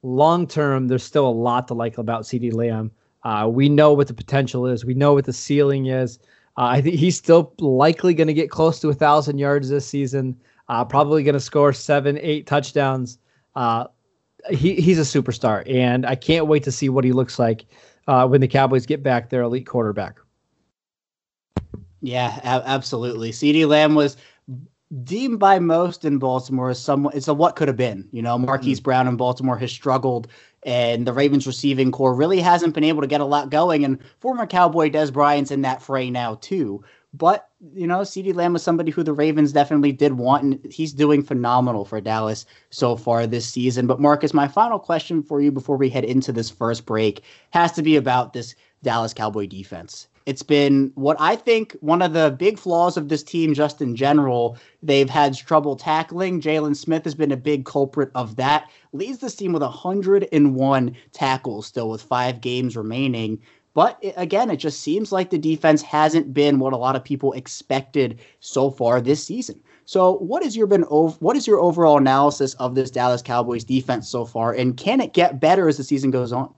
long 0.03 0.48
term, 0.48 0.88
there's 0.88 1.03
still 1.03 1.27
a 1.27 1.29
lot 1.29 1.67
to 1.67 1.74
like 1.74 1.98
about 1.98 2.24
CeeDee 2.24 2.53
Lamb. 2.53 2.89
Uh, 3.24 3.50
we 3.51 3.67
know 3.67 3.91
what 3.91 4.08
the 4.08 4.13
potential 4.13 4.65
is. 4.65 4.86
We 4.86 4.93
know 4.93 5.13
what 5.13 5.25
the 5.25 5.34
ceiling 5.34 5.88
is. 5.88 6.17
Uh, 6.58 6.72
I 6.77 6.81
think 6.81 6.96
he's 6.96 7.17
still 7.17 7.53
likely 7.60 8.13
going 8.13 8.27
to 8.27 8.34
get 8.34 8.50
close 8.50 8.79
to 8.79 8.89
a 8.89 8.93
thousand 8.93 9.38
yards 9.38 9.67
this 9.67 9.86
season. 9.86 10.39
Uh, 10.70 10.86
probably 10.86 11.24
going 11.24 11.34
to 11.34 11.41
score 11.41 11.74
seven, 11.74 12.17
eight 12.22 12.48
touchdowns. 12.48 13.20
Uh, 13.55 13.88
he 14.50 14.75
he's 14.75 15.00
a 15.00 15.01
superstar, 15.01 15.63
and 15.69 16.05
I 16.05 16.15
can't 16.15 16.48
wait 16.48 16.63
to 16.63 16.71
see 16.71 16.89
what 16.89 17.03
he 17.03 17.12
looks 17.12 17.39
like 17.39 17.65
uh, 18.07 18.27
when 18.27 18.41
the 18.41 18.48
Cowboys 18.48 18.86
get 18.86 19.03
back 19.03 19.29
their 19.29 19.41
elite 19.41 19.67
quarterback. 19.67 20.17
Yeah, 22.01 22.38
a- 22.39 22.67
absolutely. 22.67 23.31
CeeDee 23.31 23.67
Lamb 23.67 23.95
was 23.95 24.17
deemed 25.03 25.39
by 25.39 25.60
most 25.60 26.03
in 26.03 26.17
Baltimore 26.17 26.71
as 26.71 26.81
somewhat 26.81 27.15
it's 27.15 27.27
a 27.27 27.33
what 27.33 27.55
could 27.55 27.67
have 27.67 27.77
been. 27.77 28.07
You 28.12 28.21
know, 28.21 28.38
Marquise 28.38 28.79
mm. 28.79 28.83
Brown 28.83 29.07
in 29.07 29.15
Baltimore 29.17 29.57
has 29.57 29.71
struggled 29.71 30.27
and 30.63 31.07
the 31.07 31.13
Ravens 31.13 31.48
receiving 31.48 31.91
corps 31.91 32.13
really 32.13 32.39
hasn't 32.39 32.75
been 32.75 32.83
able 32.83 33.01
to 33.01 33.07
get 33.07 33.21
a 33.21 33.25
lot 33.25 33.50
going. 33.50 33.83
And 33.83 34.00
former 34.19 34.45
Cowboy 34.45 34.89
Dez 34.89 35.12
Bryant's 35.12 35.51
in 35.51 35.62
that 35.62 35.81
fray 35.81 36.10
now 36.10 36.36
too. 36.36 36.83
But 37.13 37.50
you 37.74 37.86
know, 37.88 38.00
CeeDee 38.00 38.34
Lamb 38.34 38.53
was 38.53 38.63
somebody 38.63 38.91
who 38.91 39.03
the 39.03 39.13
Ravens 39.13 39.51
definitely 39.51 39.91
did 39.91 40.13
want, 40.13 40.44
and 40.44 40.72
he's 40.72 40.94
doing 40.94 41.24
phenomenal 41.24 41.86
for 41.86 42.00
Dallas 42.00 42.46
so 42.70 42.96
far 42.96 43.27
this 43.27 43.48
season. 43.48 43.86
But 43.86 44.00
Marcus, 44.00 44.34
my 44.34 44.48
final 44.48 44.80
question 44.80 45.22
for 45.22 45.41
you 45.41 45.51
before 45.51 45.77
we 45.77 45.89
head 45.89 46.06
into 46.06 46.32
this 46.32 46.50
first 46.50 46.86
break 46.86 47.24
has 47.51 47.74
to 47.74 47.82
be 47.82 47.96
about 47.98 48.34
this 48.34 48.56
Dallas 48.82 49.13
Cowboy 49.13 49.48
defense. 49.48 50.08
It's 50.25 50.44
been 50.44 50.91
what 50.96 51.18
I 51.20 51.36
think 51.36 51.75
one 51.82 52.01
of 52.01 52.13
the 52.13 52.36
big 52.38 52.60
flaws 52.60 52.96
of 52.96 53.10
this 53.10 53.24
team, 53.24 53.53
just 53.53 53.82
in 53.82 53.96
general. 53.96 54.58
They've 54.84 55.10
had 55.10 55.36
trouble 55.36 55.75
tackling. 55.75 56.41
Jaylon 56.41 56.75
Smith 56.75 57.03
has 57.06 57.15
been 57.15 57.32
a 57.32 57.38
big 57.38 57.65
culprit 57.65 58.12
of 58.13 58.36
that. 58.36 58.70
Leads 58.94 59.18
this 59.18 59.36
team 59.36 59.51
with 59.51 59.63
101 59.63 60.96
tackles 61.12 61.65
still 61.65 61.89
with 61.89 62.03
five 62.03 62.39
games 62.39 62.77
remaining. 62.77 63.39
But 63.74 63.98
it, 64.01 64.13
again, 64.18 64.50
it 64.50 64.58
just 64.58 64.82
seems 64.82 65.12
like 65.12 65.30
the 65.30 65.38
defense 65.38 65.82
hasn't 65.82 66.34
been 66.34 66.60
what 66.60 66.74
a 66.74 66.78
lot 66.78 66.96
of 66.96 67.04
people 67.04 67.34
expected 67.34 68.20
so 68.40 68.70
far 68.70 69.00
this 69.00 69.24
season. 69.25 69.60
So, 69.86 70.18
what 70.18 70.44
is 70.44 70.56
your 70.56 70.68
been 70.68 70.84
what 70.84 71.36
is 71.36 71.48
your 71.48 71.60
overall 71.60 71.98
analysis 71.98 72.54
of 72.56 72.75
this 72.75 72.92
Dallas 72.92 73.22
Cowboys 73.22 73.63
defense 73.63 74.08
so 74.08 74.25
far, 74.25 74.54
and 74.54 74.78
can 74.78 75.01
it 75.01 75.13
get 75.13 75.40
better 75.40 75.68
as 75.68 75.78
the 75.78 75.84
season 75.84 76.12
goes 76.12 76.32
on? 76.32 76.54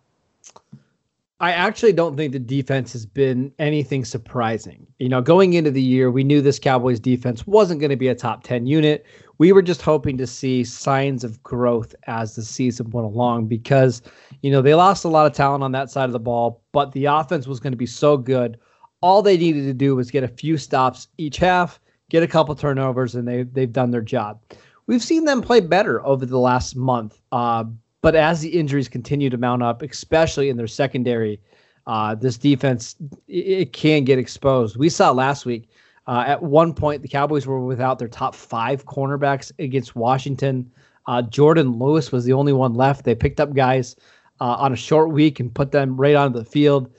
I 1.39 1.51
actually 1.51 1.91
don't 1.91 2.15
think 2.15 2.31
the 2.31 2.39
defense 2.39 2.93
has 2.93 3.05
been 3.05 3.51
anything 3.59 4.05
surprising. 4.05 4.87
You 4.99 5.09
know, 5.09 5.21
going 5.21 5.53
into 5.53 5.71
the 5.71 5.81
year, 5.81 6.09
we 6.09 6.23
knew 6.23 6.41
this 6.41 6.57
Cowboys 6.57 7.01
defense 7.01 7.45
wasn't 7.45 7.81
going 7.81 7.89
to 7.89 7.97
be 7.97 8.07
a 8.07 8.15
top 8.15 8.43
10 8.43 8.65
unit. 8.65 9.05
We 9.37 9.51
were 9.51 9.61
just 9.61 9.81
hoping 9.81 10.17
to 10.17 10.27
see 10.27 10.63
signs 10.63 11.23
of 11.23 11.41
growth 11.43 11.95
as 12.07 12.35
the 12.35 12.43
season 12.43 12.89
went 12.91 13.07
along 13.07 13.47
because, 13.47 14.01
you 14.41 14.51
know, 14.51 14.61
they 14.61 14.75
lost 14.75 15.05
a 15.05 15.09
lot 15.09 15.25
of 15.25 15.33
talent 15.33 15.63
on 15.63 15.71
that 15.71 15.89
side 15.89 16.05
of 16.05 16.13
the 16.13 16.19
ball, 16.19 16.61
but 16.71 16.91
the 16.91 17.05
offense 17.05 17.47
was 17.47 17.59
going 17.59 17.73
to 17.73 17.77
be 17.77 17.85
so 17.85 18.15
good. 18.17 18.59
All 19.01 19.21
they 19.21 19.37
needed 19.37 19.65
to 19.65 19.73
do 19.73 19.95
was 19.95 20.11
get 20.11 20.23
a 20.23 20.27
few 20.27 20.57
stops 20.57 21.07
each 21.17 21.37
half, 21.37 21.79
get 22.09 22.23
a 22.23 22.27
couple 22.27 22.55
turnovers, 22.55 23.15
and 23.15 23.27
they, 23.27 23.43
they've 23.43 23.73
done 23.73 23.91
their 23.91 24.01
job. 24.01 24.39
We've 24.87 25.03
seen 25.03 25.25
them 25.25 25.41
play 25.41 25.61
better 25.61 26.05
over 26.05 26.25
the 26.25 26.39
last 26.39 26.75
month. 26.75 27.21
Uh, 27.31 27.65
but 28.01 28.15
as 28.15 28.41
the 28.41 28.49
injuries 28.49 28.89
continue 28.89 29.29
to 29.29 29.37
mount 29.37 29.63
up, 29.63 29.81
especially 29.81 30.49
in 30.49 30.57
their 30.57 30.67
secondary, 30.67 31.39
uh, 31.87 32.15
this 32.15 32.37
defense 32.37 32.95
it, 33.27 33.47
it, 33.47 33.73
can 33.73 34.03
get 34.03 34.19
exposed. 34.19 34.77
We 34.77 34.89
saw 34.89 35.11
last 35.11 35.45
week. 35.45 35.69
Uh, 36.05 36.23
at 36.27 36.43
one 36.43 36.73
point, 36.73 37.01
the 37.01 37.07
Cowboys 37.07 37.47
were 37.47 37.65
without 37.65 37.97
their 37.99 38.07
top 38.07 38.35
five 38.35 38.85
cornerbacks 38.85 39.51
against 39.59 39.95
Washington. 39.95 40.69
Uh, 41.07 41.21
Jourdan 41.21 41.79
Lewis 41.79 42.11
was 42.11 42.25
the 42.25 42.33
only 42.33 42.53
one 42.53 42.73
left. 42.73 43.05
They 43.05 43.15
picked 43.15 43.39
up 43.39 43.53
guys 43.53 43.95
uh, 44.41 44.55
on 44.55 44.73
a 44.73 44.77
short 44.77 45.11
week 45.11 45.39
and 45.39 45.53
put 45.53 45.71
them 45.71 45.95
right 45.95 46.15
onto 46.15 46.39
the 46.39 46.45
field. 46.45 46.91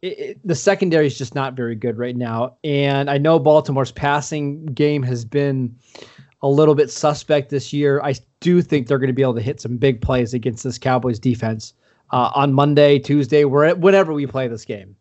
It, 0.00 0.18
it, 0.18 0.40
the 0.44 0.54
secondary 0.54 1.06
is 1.06 1.18
just 1.18 1.34
not 1.34 1.54
very 1.54 1.74
good 1.74 1.98
right 1.98 2.16
now. 2.16 2.56
And 2.64 3.10
I 3.10 3.18
know 3.18 3.38
Baltimore's 3.38 3.92
passing 3.92 4.66
game 4.66 5.02
has 5.02 5.24
been 5.24 5.76
a 6.42 6.48
little 6.48 6.74
bit 6.74 6.90
suspect 6.90 7.50
this 7.50 7.72
year. 7.72 8.00
I 8.02 8.14
do 8.40 8.62
think 8.62 8.86
they're 8.86 8.98
going 8.98 9.08
to 9.08 9.14
be 9.14 9.22
able 9.22 9.34
to 9.34 9.42
hit 9.42 9.60
some 9.60 9.76
big 9.76 10.00
plays 10.00 10.34
against 10.34 10.62
this 10.64 10.78
Cowboys 10.78 11.18
defense 11.18 11.74
uh, 12.12 12.30
on 12.34 12.52
Monday, 12.52 12.98
Tuesday, 12.98 13.44
whenever 13.44 14.12
we 14.12 14.26
play 14.26 14.48
this 14.48 14.64
game. 14.64 14.94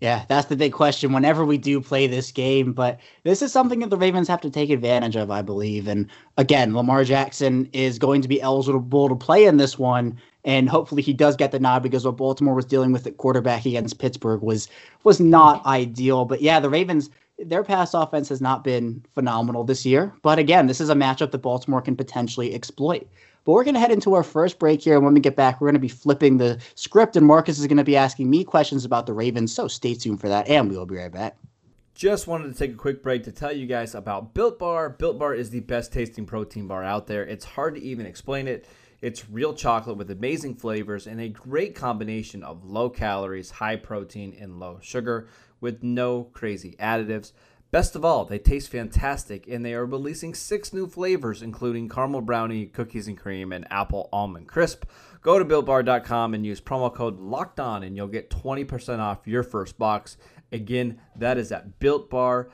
Yeah, 0.00 0.24
that's 0.28 0.46
the 0.46 0.56
big 0.56 0.72
question 0.72 1.12
whenever 1.12 1.44
we 1.44 1.58
do 1.58 1.80
play 1.80 2.06
this 2.06 2.32
game. 2.32 2.72
But 2.72 2.98
this 3.24 3.42
is 3.42 3.52
something 3.52 3.80
that 3.80 3.90
the 3.90 3.98
Ravens 3.98 4.28
have 4.28 4.40
to 4.40 4.50
take 4.50 4.70
advantage 4.70 5.14
of, 5.14 5.30
I 5.30 5.42
believe. 5.42 5.86
And 5.88 6.08
again, 6.38 6.74
Lamar 6.74 7.04
Jackson 7.04 7.68
is 7.74 7.98
going 7.98 8.22
to 8.22 8.28
be 8.28 8.40
eligible 8.40 9.08
to 9.10 9.14
play 9.14 9.44
in 9.44 9.58
this 9.58 9.78
one. 9.78 10.18
And 10.42 10.70
hopefully 10.70 11.02
he 11.02 11.12
does 11.12 11.36
get 11.36 11.52
the 11.52 11.58
nod 11.58 11.82
because 11.82 12.06
what 12.06 12.16
Baltimore 12.16 12.54
was 12.54 12.64
dealing 12.64 12.92
with 12.92 13.06
at 13.06 13.18
quarterback 13.18 13.66
against 13.66 13.98
Pittsburgh 13.98 14.40
was 14.40 14.68
was 15.04 15.20
not 15.20 15.64
ideal. 15.66 16.24
But 16.24 16.40
yeah, 16.40 16.60
the 16.60 16.70
Ravens 16.70 17.10
their 17.38 17.64
pass 17.64 17.94
offense 17.94 18.28
has 18.28 18.40
not 18.40 18.64
been 18.64 19.02
phenomenal 19.14 19.64
this 19.64 19.86
year. 19.86 20.12
But 20.22 20.38
again, 20.38 20.66
this 20.66 20.80
is 20.80 20.90
a 20.90 20.94
matchup 20.94 21.30
that 21.30 21.38
Baltimore 21.38 21.80
can 21.80 21.96
potentially 21.96 22.54
exploit. 22.54 23.06
But 23.50 23.54
we're 23.54 23.64
going 23.64 23.74
to 23.74 23.80
head 23.80 23.90
into 23.90 24.14
our 24.14 24.22
first 24.22 24.60
break 24.60 24.80
here. 24.80 24.94
And 24.94 25.04
when 25.04 25.12
we 25.12 25.18
get 25.18 25.34
back, 25.34 25.60
we're 25.60 25.66
going 25.66 25.74
to 25.74 25.80
be 25.80 25.88
flipping 25.88 26.36
the 26.36 26.60
script, 26.76 27.16
and 27.16 27.26
Marcus 27.26 27.58
is 27.58 27.66
going 27.66 27.78
to 27.78 27.82
be 27.82 27.96
asking 27.96 28.30
me 28.30 28.44
questions 28.44 28.84
about 28.84 29.06
the 29.06 29.12
Ravens. 29.12 29.52
So 29.52 29.66
stay 29.66 29.94
tuned 29.94 30.20
for 30.20 30.28
that, 30.28 30.46
and 30.46 30.70
we 30.70 30.76
will 30.76 30.86
be 30.86 30.94
right 30.94 31.10
back. 31.10 31.36
Just 31.92 32.28
wanted 32.28 32.52
to 32.52 32.56
take 32.56 32.70
a 32.70 32.76
quick 32.76 33.02
break 33.02 33.24
to 33.24 33.32
tell 33.32 33.50
you 33.50 33.66
guys 33.66 33.96
about 33.96 34.34
Built 34.34 34.60
Bar. 34.60 34.90
Built 34.90 35.18
Bar 35.18 35.34
is 35.34 35.50
the 35.50 35.58
best 35.58 35.92
tasting 35.92 36.26
protein 36.26 36.68
bar 36.68 36.84
out 36.84 37.08
there. 37.08 37.24
It's 37.24 37.44
hard 37.44 37.74
to 37.74 37.82
even 37.82 38.06
explain 38.06 38.46
it. 38.46 38.68
It's 39.00 39.28
real 39.28 39.52
chocolate 39.52 39.96
with 39.96 40.12
amazing 40.12 40.54
flavors 40.54 41.08
and 41.08 41.20
a 41.20 41.28
great 41.28 41.74
combination 41.74 42.44
of 42.44 42.64
low 42.64 42.88
calories, 42.88 43.50
high 43.50 43.74
protein, 43.74 44.32
and 44.40 44.60
low 44.60 44.78
sugar 44.80 45.26
with 45.60 45.82
no 45.82 46.22
crazy 46.32 46.76
additives. 46.78 47.32
Best 47.70 47.94
of 47.94 48.04
all, 48.04 48.24
they 48.24 48.38
taste 48.38 48.68
fantastic 48.68 49.46
and 49.46 49.64
they 49.64 49.74
are 49.74 49.86
releasing 49.86 50.34
six 50.34 50.72
new 50.72 50.88
flavors, 50.88 51.40
including 51.40 51.88
caramel 51.88 52.20
brownie, 52.20 52.66
cookies 52.66 53.06
and 53.06 53.16
cream, 53.16 53.52
and 53.52 53.64
apple 53.70 54.08
almond 54.12 54.48
crisp. 54.48 54.84
Go 55.22 55.38
to 55.38 55.44
builtbar.com 55.44 56.34
and 56.34 56.44
use 56.44 56.60
promo 56.60 56.92
code 56.92 57.20
locked 57.20 57.60
on 57.60 57.84
and 57.84 57.96
you'll 57.96 58.08
get 58.08 58.28
20% 58.28 58.98
off 58.98 59.26
your 59.28 59.44
first 59.44 59.78
box. 59.78 60.16
Again, 60.50 61.00
that 61.14 61.38
is 61.38 61.52
at 61.52 61.78
builtbar.com. 61.78 62.50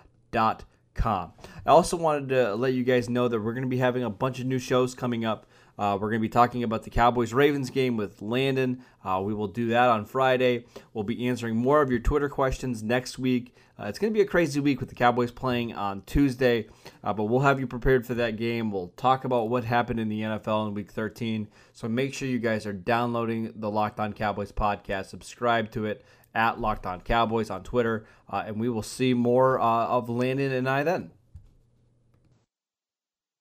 I 1.04 1.70
also 1.70 1.96
wanted 1.96 2.28
to 2.30 2.54
let 2.54 2.74
you 2.74 2.84
guys 2.84 3.08
know 3.08 3.28
that 3.28 3.40
we're 3.40 3.54
going 3.54 3.62
to 3.62 3.68
be 3.68 3.78
having 3.78 4.02
a 4.04 4.10
bunch 4.10 4.38
of 4.40 4.46
new 4.46 4.58
shows 4.58 4.94
coming 4.94 5.24
up. 5.24 5.46
Uh, 5.78 5.96
we're 6.00 6.10
going 6.10 6.20
to 6.20 6.26
be 6.26 6.28
talking 6.28 6.62
about 6.62 6.82
the 6.84 6.90
Cowboys 6.90 7.32
Ravens 7.32 7.70
game 7.70 7.96
with 7.96 8.20
Landon. 8.22 8.82
Uh, 9.04 9.22
we 9.24 9.32
will 9.34 9.48
do 9.48 9.68
that 9.68 9.88
on 9.88 10.04
Friday. 10.04 10.64
We'll 10.92 11.04
be 11.04 11.26
answering 11.26 11.56
more 11.56 11.82
of 11.82 11.90
your 11.90 12.00
Twitter 12.00 12.28
questions 12.28 12.82
next 12.82 13.18
week. 13.18 13.54
Uh, 13.78 13.84
it's 13.84 13.98
going 13.98 14.10
to 14.12 14.16
be 14.16 14.22
a 14.22 14.26
crazy 14.26 14.58
week 14.58 14.80
with 14.80 14.88
the 14.88 14.94
Cowboys 14.94 15.30
playing 15.30 15.74
on 15.74 16.02
Tuesday, 16.06 16.66
uh, 17.04 17.12
but 17.12 17.24
we'll 17.24 17.40
have 17.40 17.60
you 17.60 17.66
prepared 17.66 18.06
for 18.06 18.14
that 18.14 18.36
game. 18.36 18.70
We'll 18.70 18.92
talk 18.96 19.24
about 19.24 19.50
what 19.50 19.64
happened 19.64 20.00
in 20.00 20.08
the 20.08 20.22
NFL 20.22 20.68
in 20.68 20.74
Week 20.74 20.90
13. 20.90 21.46
So 21.74 21.86
make 21.86 22.14
sure 22.14 22.26
you 22.26 22.38
guys 22.38 22.64
are 22.64 22.72
downloading 22.72 23.52
the 23.56 23.70
Locked 23.70 24.00
On 24.00 24.14
Cowboys 24.14 24.50
podcast. 24.50 25.06
Subscribe 25.06 25.70
to 25.72 25.84
it 25.84 26.04
at 26.34 26.58
Locked 26.58 26.86
On 26.86 27.02
Cowboys 27.02 27.50
on 27.50 27.62
Twitter, 27.62 28.06
uh, 28.30 28.44
and 28.46 28.58
we 28.58 28.70
will 28.70 28.82
see 28.82 29.12
more 29.12 29.60
uh, 29.60 29.86
of 29.86 30.08
Landon 30.08 30.52
and 30.52 30.68
I 30.68 30.82
then. 30.82 31.10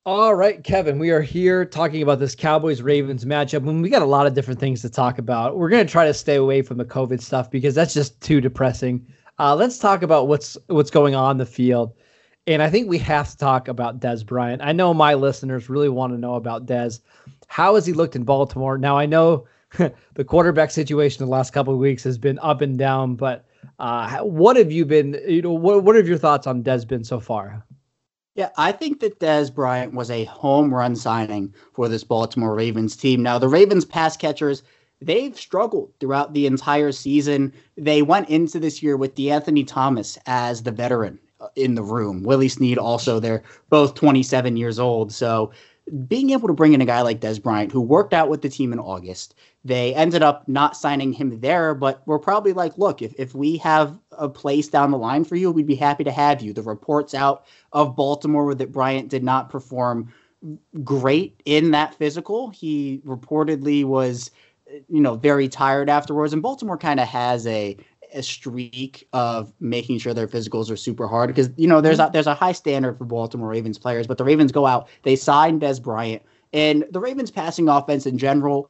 All 0.07 0.35
right, 0.35 0.63
Kevin, 0.63 0.99
we 0.99 1.09
are 1.09 1.21
here 1.21 1.65
talking 1.65 2.03
about 2.03 2.19
this 2.19 2.35
Cowboys 2.35 2.81
Ravens 2.81 3.25
matchup. 3.25 3.67
And 3.67 3.81
we 3.81 3.89
got 3.89 4.03
a 4.03 4.05
lot 4.05 4.27
of 4.27 4.35
different 4.35 4.59
things 4.59 4.81
to 4.81 4.89
talk 4.89 5.17
about. 5.17 5.57
We're 5.57 5.69
going 5.69 5.83
to 5.83 5.91
try 5.91 6.05
to 6.05 6.13
stay 6.13 6.35
away 6.35 6.61
from 6.61 6.77
the 6.77 6.85
COVID 6.85 7.19
stuff 7.21 7.49
because 7.49 7.73
that's 7.73 7.93
just 7.93 8.21
too 8.21 8.39
depressing. 8.39 9.07
Uh, 9.37 9.55
let's 9.55 9.77
talk 9.77 10.01
about 10.01 10.27
what's 10.27 10.57
what's 10.67 10.91
going 10.91 11.15
on 11.15 11.37
the 11.37 11.45
field. 11.45 11.93
And 12.47 12.61
I 12.61 12.69
think 12.69 12.87
we 12.87 12.99
have 12.99 13.29
to 13.31 13.37
talk 13.37 13.67
about 13.67 13.99
Dez 13.99 14.25
Bryant. 14.25 14.61
I 14.61 14.71
know 14.71 14.93
my 14.93 15.15
listeners 15.15 15.69
really 15.69 15.89
want 15.89 16.13
to 16.13 16.19
know 16.19 16.35
about 16.35 16.67
Dez. 16.67 17.01
How 17.47 17.75
has 17.75 17.85
he 17.85 17.93
looked 17.93 18.15
in 18.15 18.23
Baltimore? 18.23 18.77
Now 18.77 18.97
I 18.97 19.05
know 19.05 19.47
the 20.13 20.23
quarterback 20.23 20.71
situation 20.71 21.25
the 21.25 21.31
last 21.31 21.53
couple 21.53 21.73
of 21.73 21.79
weeks 21.79 22.03
has 22.03 22.17
been 22.17 22.39
up 22.39 22.61
and 22.61 22.77
down, 22.77 23.15
but 23.15 23.45
uh, 23.79 24.19
what 24.19 24.55
have 24.57 24.71
you 24.71 24.85
been? 24.85 25.19
You 25.27 25.41
know, 25.41 25.53
what 25.53 25.83
what 25.83 25.95
have 25.95 26.07
your 26.07 26.17
thoughts 26.17 26.47
on 26.47 26.63
Dez 26.63 26.87
been 26.87 27.03
so 27.03 27.19
far? 27.19 27.65
Yeah, 28.35 28.49
I 28.57 28.73
think 28.73 28.99
that 28.99 29.19
Dez 29.19 29.53
Bryant 29.53 29.93
was 29.93 30.11
a 30.11 30.25
home 30.25 30.73
run 30.73 30.95
signing 30.95 31.53
for 31.73 31.87
this 31.87 32.03
Baltimore 32.03 32.53
Ravens 32.53 32.97
team. 32.97 33.23
Now, 33.23 33.39
the 33.39 33.47
Ravens 33.47 33.85
pass 33.85 34.17
catchers, 34.17 34.61
they've 35.01 35.37
struggled 35.37 35.91
throughout 35.99 36.33
the 36.33 36.45
entire 36.45 36.91
season. 36.91 37.53
They 37.77 38.01
went 38.01 38.29
into 38.29 38.59
this 38.59 38.81
year 38.81 38.97
with 38.97 39.15
De'Anthony 39.15 39.65
Thomas 39.65 40.17
as 40.25 40.63
the 40.63 40.71
veteran 40.71 41.19
uh, 41.39 41.47
in 41.55 41.75
the 41.75 41.83
room. 41.83 42.23
Willie 42.23 42.49
Snead 42.49 42.77
also, 42.77 43.19
they're 43.19 43.43
both 43.69 43.95
27 43.95 44.57
years 44.57 44.79
old. 44.79 45.11
So 45.11 45.51
being 46.07 46.31
able 46.31 46.47
to 46.47 46.53
bring 46.53 46.73
in 46.73 46.81
a 46.81 46.85
guy 46.85 47.01
like 47.01 47.19
Dez 47.19 47.41
Bryant, 47.41 47.71
who 47.71 47.81
worked 47.81 48.13
out 48.13 48.29
with 48.29 48.41
the 48.41 48.49
team 48.49 48.73
in 48.73 48.79
August, 48.79 49.35
they 49.63 49.93
ended 49.93 50.23
up 50.23 50.47
not 50.47 50.75
signing 50.75 51.13
him 51.13 51.39
there, 51.41 51.75
but 51.75 52.01
we're 52.05 52.19
probably 52.19 52.53
like, 52.53 52.77
look, 52.77 53.01
if, 53.01 53.13
if 53.17 53.35
we 53.35 53.57
have 53.57 53.99
a 54.11 54.27
place 54.27 54.67
down 54.67 54.91
the 54.91 54.97
line 54.97 55.23
for 55.23 55.35
you, 55.35 55.51
we'd 55.51 55.67
be 55.67 55.75
happy 55.75 56.03
to 56.03 56.11
have 56.11 56.41
you. 56.41 56.53
The 56.53 56.63
reports 56.63 57.13
out 57.13 57.45
of 57.71 57.95
Baltimore 57.95 58.55
that 58.55 58.71
Bryant 58.71 59.09
did 59.09 59.23
not 59.23 59.49
perform 59.49 60.11
great 60.83 61.41
in 61.45 61.71
that 61.71 61.95
physical. 61.95 62.49
He 62.49 63.01
reportedly 63.05 63.83
was, 63.85 64.31
you 64.67 65.01
know, 65.01 65.15
very 65.15 65.47
tired 65.47 65.89
afterwards. 65.89 66.33
And 66.33 66.41
Baltimore 66.41 66.77
kind 66.77 66.99
of 66.99 67.07
has 67.07 67.45
a 67.47 67.77
a 68.13 68.23
streak 68.23 69.07
of 69.13 69.51
making 69.59 69.99
sure 69.99 70.13
their 70.13 70.27
physicals 70.27 70.71
are 70.71 70.77
super 70.77 71.07
hard 71.07 71.27
because 71.27 71.49
you 71.57 71.67
know 71.67 71.81
there's 71.81 71.99
a 71.99 72.03
mm-hmm. 72.03 72.13
there's 72.13 72.27
a 72.27 72.33
high 72.33 72.51
standard 72.51 72.97
for 72.97 73.05
Baltimore 73.05 73.49
Ravens 73.49 73.77
players, 73.77 74.07
but 74.07 74.17
the 74.17 74.23
Ravens 74.23 74.51
go 74.51 74.65
out, 74.65 74.87
they 75.03 75.15
sign 75.15 75.59
Dez 75.59 75.81
Bryant, 75.81 76.21
and 76.53 76.85
the 76.91 76.99
Ravens 76.99 77.31
passing 77.31 77.67
offense 77.69 78.05
in 78.05 78.17
general. 78.17 78.69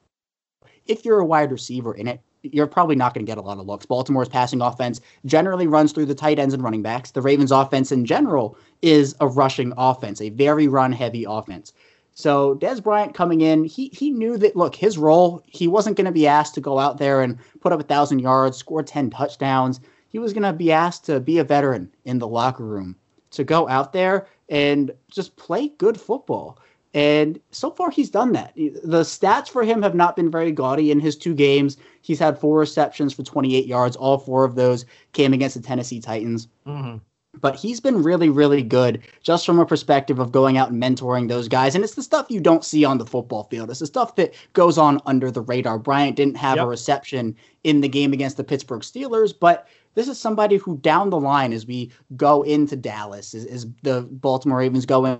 If 0.88 1.04
you're 1.04 1.20
a 1.20 1.26
wide 1.26 1.52
receiver 1.52 1.96
in 1.96 2.08
it, 2.08 2.22
you're 2.44 2.68
probably 2.68 2.96
not 2.96 3.14
going 3.14 3.26
to 3.26 3.30
get 3.30 3.38
a 3.38 3.42
lot 3.42 3.58
of 3.58 3.66
looks. 3.66 3.86
Baltimore's 3.86 4.30
passing 4.30 4.62
offense 4.62 5.02
generally 5.26 5.68
runs 5.68 5.92
through 5.92 6.06
the 6.06 6.16
tight 6.16 6.38
ends 6.38 6.54
and 6.54 6.64
running 6.64 6.84
backs. 6.84 7.12
The 7.12 7.22
Ravens' 7.22 7.52
offense 7.52 7.92
in 7.92 8.06
general 8.06 8.58
is 8.82 9.16
a 9.20 9.28
rushing 9.28 9.74
offense, 9.78 10.22
a 10.22 10.30
very 10.30 10.68
run 10.68 10.92
heavy 10.92 11.26
offense. 11.28 11.74
So 12.16 12.56
Dez 12.56 12.82
Bryant 12.82 13.14
coming 13.14 13.42
in, 13.42 13.66
he 13.66 13.90
he 13.94 14.10
knew 14.10 14.38
that 14.38 14.56
look, 14.56 14.74
his 14.74 14.98
role, 14.98 15.44
he 15.48 15.68
wasn't 15.68 15.98
going 15.98 16.06
to 16.06 16.14
be 16.14 16.26
asked 16.26 16.56
to 16.56 16.62
go 16.62 16.80
out 16.80 16.98
there 16.98 17.22
and 17.22 17.38
put 17.60 17.74
up 17.74 17.80
a 17.82 17.84
thousand 17.84 18.20
yards, 18.20 18.58
score 18.58 18.82
ten 18.82 19.10
touchdowns. 19.10 19.82
He 20.08 20.18
was 20.18 20.32
going 20.32 20.44
to 20.44 20.54
be 20.54 20.72
asked 20.72 21.06
to 21.06 21.20
be 21.20 21.40
a 21.40 21.44
veteran 21.44 21.92
in 22.06 22.20
the 22.20 22.28
locker 22.28 22.64
room, 22.64 22.96
to 23.32 23.44
go 23.44 23.68
out 23.68 23.92
there 23.92 24.28
and 24.48 24.92
just 25.12 25.36
play 25.36 25.68
good 25.78 26.00
football. 26.00 26.58
And 26.94 27.38
so 27.52 27.70
far, 27.70 27.92
he's 27.92 28.10
done 28.10 28.32
that. 28.32 28.56
The 28.56 29.02
stats 29.02 29.50
for 29.50 29.66
him 29.66 29.82
have 29.82 29.96
not 29.96 30.16
been 30.16 30.32
very 30.32 30.54
gaudy 30.54 30.92
in 30.92 31.02
his 31.02 31.18
two 31.18 31.34
games. 31.34 31.76
He's 32.02 32.20
had 32.20 32.40
four 32.40 32.58
receptions 32.58 33.12
for 33.12 33.24
28 33.24 33.66
yards. 33.66 33.98
All 33.98 34.18
four 34.18 34.46
of 34.46 34.56
those 34.56 34.86
came 35.12 35.34
against 35.34 35.58
the 35.58 35.62
Tennessee 35.62 36.00
Titans. 36.00 36.48
Mm-hmm 36.66 36.98
but 37.42 37.56
he's 37.56 37.80
been 37.80 38.04
really, 38.04 38.30
really 38.30 38.62
good 38.62 39.02
just 39.22 39.46
from 39.46 39.60
a 39.60 39.66
perspective 39.66 40.20
of 40.20 40.32
going 40.32 40.58
out 40.58 40.72
and 40.72 40.82
mentoring 40.82 41.28
those 41.28 41.48
guys. 41.48 41.76
And 41.76 41.84
it's 41.84 41.96
the 41.96 42.04
stuff 42.04 42.28
you 42.30 42.40
don't 42.40 42.64
see 42.64 42.86
on 42.86 42.98
the 42.98 43.06
football 43.06 43.44
field. 43.46 43.70
It's 43.70 43.80
the 43.80 43.86
stuff 43.86 44.16
that 44.16 44.34
goes 44.54 44.78
on 44.78 45.02
under 45.06 45.32
the 45.32 45.42
radar. 45.42 45.78
Bryant 45.80 46.16
didn't 46.16 46.38
have 46.38 46.58
yep. 46.58 46.66
a 46.66 46.70
reception 46.70 47.36
in 47.64 47.82
the 47.82 47.90
game 47.90 48.14
against 48.14 48.38
the 48.38 48.44
Pittsburgh 48.44 48.82
Steelers, 48.82 49.34
but 49.38 49.68
this 49.96 50.08
is 50.08 50.20
somebody 50.20 50.58
who 50.58 50.78
down 50.78 51.10
the 51.10 51.20
line 51.20 51.54
as 51.54 51.66
we 51.66 51.92
go 52.16 52.44
into 52.44 52.76
Dallas, 52.76 53.34
as, 53.34 53.46
as 53.46 53.66
the 53.84 54.02
Baltimore 54.02 54.60
Ravens 54.60 54.86
go 54.86 55.06
in 55.06 55.18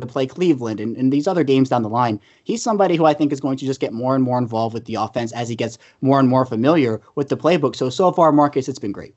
to 0.00 0.06
play 0.06 0.26
Cleveland 0.26 0.80
and, 0.80 0.96
and 0.96 1.12
these 1.12 1.26
other 1.26 1.44
games 1.44 1.68
down 1.68 1.82
the 1.82 1.88
line. 1.88 2.20
He's 2.44 2.62
somebody 2.62 2.96
who 2.96 3.04
I 3.04 3.14
think 3.14 3.32
is 3.32 3.40
going 3.40 3.56
to 3.58 3.66
just 3.66 3.80
get 3.80 3.92
more 3.92 4.14
and 4.14 4.24
more 4.24 4.38
involved 4.38 4.74
with 4.74 4.86
the 4.86 4.96
offense 4.96 5.32
as 5.32 5.48
he 5.48 5.56
gets 5.56 5.78
more 6.00 6.18
and 6.18 6.28
more 6.28 6.46
familiar 6.46 7.00
with 7.14 7.28
the 7.28 7.36
playbook. 7.36 7.76
So 7.76 7.90
so 7.90 8.10
far, 8.12 8.32
Marcus, 8.32 8.68
it's 8.68 8.78
been 8.78 8.92
great. 8.92 9.14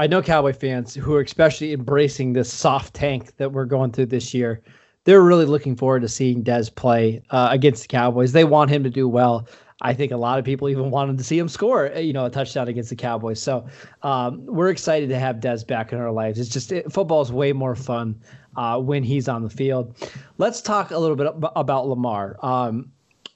I 0.00 0.06
know 0.06 0.22
Cowboy 0.22 0.52
fans 0.52 0.94
who 0.94 1.12
are 1.14 1.20
especially 1.20 1.72
embracing 1.72 2.32
this 2.32 2.52
soft 2.52 2.94
tank 2.94 3.36
that 3.38 3.50
we're 3.50 3.64
going 3.64 3.90
through 3.90 4.06
this 4.06 4.32
year. 4.32 4.62
They're 5.02 5.22
really 5.22 5.44
looking 5.44 5.74
forward 5.74 6.02
to 6.02 6.08
seeing 6.08 6.44
Dez 6.44 6.72
play 6.72 7.20
uh, 7.30 7.48
against 7.50 7.82
the 7.82 7.88
Cowboys. 7.88 8.30
They 8.30 8.44
want 8.44 8.70
him 8.70 8.84
to 8.84 8.90
do 8.90 9.08
well. 9.08 9.48
I 9.82 9.94
think 9.94 10.12
a 10.12 10.16
lot 10.16 10.38
of 10.38 10.44
people 10.44 10.68
even 10.68 10.90
wanted 10.92 11.18
to 11.18 11.24
see 11.24 11.36
him 11.36 11.48
score, 11.48 11.92
uh, 11.92 11.98
you 11.98 12.12
know, 12.12 12.26
a 12.26 12.30
touchdown 12.30 12.68
against 12.68 12.90
the 12.90 12.96
Cowboys. 12.96 13.42
So 13.42 13.66
um, 14.04 14.46
we're 14.46 14.70
excited 14.70 15.08
to 15.08 15.18
have 15.18 15.36
Dez 15.36 15.66
back 15.66 15.92
in 15.92 15.98
our 15.98 16.12
lives. 16.12 16.38
It's 16.38 16.48
just 16.48 16.70
it, 16.70 16.92
football 16.92 17.20
is 17.20 17.32
way 17.32 17.52
more 17.52 17.74
fun 17.74 18.20
uh, 18.56 18.78
when 18.78 19.02
he's 19.02 19.28
on 19.28 19.42
the 19.42 19.50
field. 19.50 19.96
Let's 20.36 20.62
talk 20.62 20.92
a 20.92 20.98
little 20.98 21.16
bit 21.16 21.26
about 21.56 21.88
Lamar. 21.88 22.36
Um, 22.40 22.92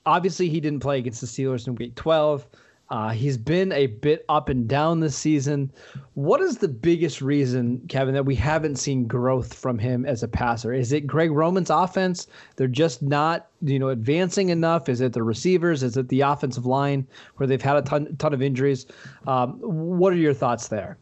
obviously, 0.07 0.49
he 0.49 0.61
didn't 0.61 0.81
play 0.81 0.99
against 0.99 1.21
the 1.21 1.27
Steelers 1.27 1.67
in 1.67 1.75
Week 1.75 1.97
12. 1.97 2.47
Uh, 2.93 3.09
he's 3.09 3.39
been 3.39 3.73
a 3.73 3.87
bit 3.87 4.23
up 4.29 4.51
and 4.51 4.69
down 4.69 5.01
this 5.01 5.17
season. 5.17 5.73
What 6.13 6.43
is 6.43 6.59
the 6.59 6.69
biggest 6.69 7.23
reason, 7.23 7.81
Kevin, 7.89 8.13
that 8.13 8.27
we 8.27 8.35
haven't 8.35 8.77
seen 8.77 9.07
growth 9.07 9.55
from 9.55 9.79
him 9.79 10.05
as 10.05 10.23
a 10.23 10.29
passer? 10.29 10.75
Is 10.75 10.93
it 10.93 11.07
Greg 11.07 11.31
Roman's 11.31 11.71
offense? 11.71 12.27
They're 12.57 12.69
just 12.69 13.01
not, 13.01 13.49
you 13.63 13.79
know, 13.79 13.89
advancing 13.89 14.51
enough. 14.51 14.91
Is 14.91 15.01
it 15.01 15.15
the 15.15 15.23
receivers? 15.23 15.83
Is 15.83 15.97
it 15.97 16.11
the 16.11 16.21
offensive 16.21 16.67
line 16.67 17.07
where 17.37 17.47
they've 17.47 17.63
had 17.63 17.79
a 17.79 17.83
ton, 17.83 18.15
ton 18.19 18.35
of 18.35 18.43
injuries? 18.43 18.85
Um, 19.27 19.55
what 19.63 20.13
are 20.13 20.17
your 20.17 20.35
thoughts 20.35 20.69
there? 20.69 20.99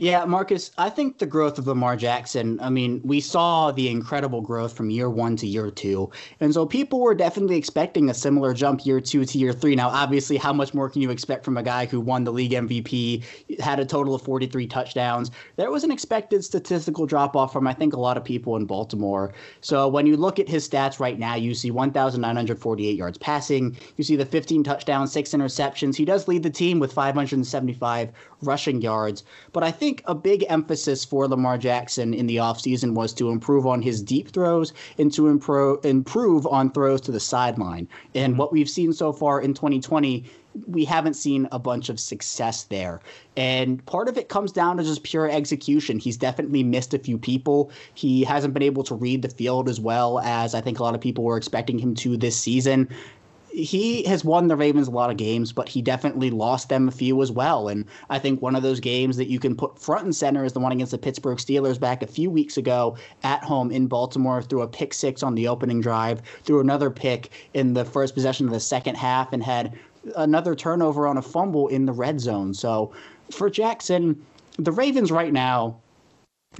Yeah, 0.00 0.24
Marcus, 0.26 0.70
I 0.78 0.90
think 0.90 1.18
the 1.18 1.26
growth 1.26 1.58
of 1.58 1.66
Lamar 1.66 1.96
Jackson, 1.96 2.60
I 2.60 2.70
mean, 2.70 3.00
we 3.02 3.20
saw 3.20 3.72
the 3.72 3.88
incredible 3.88 4.40
growth 4.40 4.72
from 4.72 4.90
year 4.90 5.10
one 5.10 5.34
to 5.34 5.46
year 5.48 5.72
two. 5.72 6.12
And 6.38 6.54
so 6.54 6.64
people 6.64 7.00
were 7.00 7.16
definitely 7.16 7.56
expecting 7.56 8.08
a 8.08 8.14
similar 8.14 8.54
jump 8.54 8.86
year 8.86 9.00
two 9.00 9.24
to 9.24 9.38
year 9.38 9.52
three. 9.52 9.74
Now, 9.74 9.88
obviously, 9.88 10.36
how 10.36 10.52
much 10.52 10.72
more 10.72 10.88
can 10.88 11.02
you 11.02 11.10
expect 11.10 11.44
from 11.44 11.56
a 11.56 11.64
guy 11.64 11.86
who 11.86 11.98
won 11.98 12.22
the 12.22 12.32
league 12.32 12.52
MVP, 12.52 13.24
had 13.58 13.80
a 13.80 13.84
total 13.84 14.14
of 14.14 14.22
43 14.22 14.68
touchdowns? 14.68 15.32
There 15.56 15.72
was 15.72 15.82
an 15.82 15.90
expected 15.90 16.44
statistical 16.44 17.04
drop 17.04 17.34
off 17.34 17.52
from, 17.52 17.66
I 17.66 17.74
think, 17.74 17.92
a 17.92 17.98
lot 17.98 18.16
of 18.16 18.22
people 18.22 18.54
in 18.54 18.66
Baltimore. 18.66 19.34
So 19.62 19.88
when 19.88 20.06
you 20.06 20.16
look 20.16 20.38
at 20.38 20.48
his 20.48 20.68
stats 20.68 21.00
right 21.00 21.18
now, 21.18 21.34
you 21.34 21.54
see 21.54 21.72
1,948 21.72 22.96
yards 22.96 23.18
passing, 23.18 23.76
you 23.96 24.04
see 24.04 24.14
the 24.14 24.24
15 24.24 24.62
touchdowns, 24.62 25.10
six 25.10 25.30
interceptions. 25.30 25.96
He 25.96 26.04
does 26.04 26.28
lead 26.28 26.44
the 26.44 26.50
team 26.50 26.78
with 26.78 26.92
575 26.92 28.12
rushing 28.42 28.80
yards. 28.80 29.24
But 29.52 29.64
I 29.64 29.72
think 29.72 29.87
a 30.06 30.14
big 30.14 30.44
emphasis 30.48 31.04
for 31.04 31.26
Lamar 31.28 31.58
Jackson 31.58 32.14
in 32.14 32.26
the 32.26 32.36
offseason 32.36 32.94
was 32.94 33.12
to 33.14 33.30
improve 33.30 33.66
on 33.66 33.82
his 33.82 34.02
deep 34.02 34.30
throws 34.30 34.72
and 34.98 35.12
to 35.12 35.28
improve 35.28 35.84
improve 35.84 36.46
on 36.46 36.70
throws 36.70 37.00
to 37.02 37.12
the 37.12 37.20
sideline. 37.20 37.88
And 38.14 38.32
mm-hmm. 38.32 38.38
what 38.38 38.52
we've 38.52 38.70
seen 38.70 38.92
so 38.92 39.12
far 39.12 39.40
in 39.40 39.54
2020 39.54 40.24
we 40.66 40.84
haven't 40.84 41.14
seen 41.14 41.46
a 41.52 41.58
bunch 41.58 41.88
of 41.88 42.00
success 42.00 42.64
there. 42.64 43.00
And 43.36 43.84
part 43.86 44.08
of 44.08 44.18
it 44.18 44.28
comes 44.28 44.50
down 44.50 44.78
to 44.78 44.82
just 44.82 45.02
pure 45.02 45.30
execution. 45.30 45.98
He's 45.98 46.16
definitely 46.16 46.62
missed 46.62 46.94
a 46.94 46.98
few 46.98 47.18
people. 47.18 47.70
He 47.94 48.24
hasn't 48.24 48.54
been 48.54 48.62
able 48.62 48.82
to 48.84 48.94
read 48.94 49.22
the 49.22 49.28
field 49.28 49.68
as 49.68 49.78
well 49.78 50.18
as 50.20 50.54
I 50.54 50.60
think 50.60 50.78
a 50.78 50.82
lot 50.82 50.94
of 50.94 51.00
people 51.00 51.24
were 51.24 51.36
expecting 51.36 51.78
him 51.78 51.94
to 51.96 52.16
this 52.16 52.36
season 52.36 52.88
he 53.58 54.04
has 54.04 54.24
won 54.24 54.46
the 54.46 54.56
Ravens 54.56 54.86
a 54.86 54.92
lot 54.92 55.10
of 55.10 55.16
games, 55.16 55.52
but 55.52 55.68
he 55.68 55.82
definitely 55.82 56.30
lost 56.30 56.68
them 56.68 56.86
a 56.86 56.92
few 56.92 57.20
as 57.22 57.32
well. 57.32 57.68
And 57.68 57.84
I 58.08 58.18
think 58.18 58.40
one 58.40 58.54
of 58.54 58.62
those 58.62 58.78
games 58.78 59.16
that 59.16 59.28
you 59.28 59.40
can 59.40 59.56
put 59.56 59.78
front 59.78 60.04
and 60.04 60.14
center 60.14 60.44
is 60.44 60.52
the 60.52 60.60
one 60.60 60.70
against 60.70 60.92
the 60.92 60.98
Pittsburgh 60.98 61.38
Steelers 61.38 61.78
back 61.78 62.02
a 62.02 62.06
few 62.06 62.30
weeks 62.30 62.56
ago 62.56 62.96
at 63.24 63.42
home 63.42 63.72
in 63.72 63.88
Baltimore 63.88 64.42
threw 64.42 64.62
a 64.62 64.68
pick 64.68 64.94
six 64.94 65.22
on 65.22 65.34
the 65.34 65.48
opening 65.48 65.80
drive, 65.80 66.22
threw 66.44 66.60
another 66.60 66.88
pick 66.88 67.30
in 67.54 67.74
the 67.74 67.84
first 67.84 68.14
possession 68.14 68.46
of 68.46 68.52
the 68.52 68.60
second 68.60 68.96
half, 68.96 69.32
and 69.32 69.42
had 69.42 69.76
another 70.16 70.54
turnover 70.54 71.08
on 71.08 71.18
a 71.18 71.22
fumble 71.22 71.66
in 71.68 71.84
the 71.84 71.92
red 71.92 72.20
zone. 72.20 72.54
So 72.54 72.92
for 73.30 73.50
Jackson, 73.50 74.24
the 74.56 74.72
Ravens 74.72 75.10
right 75.10 75.32
now 75.32 75.76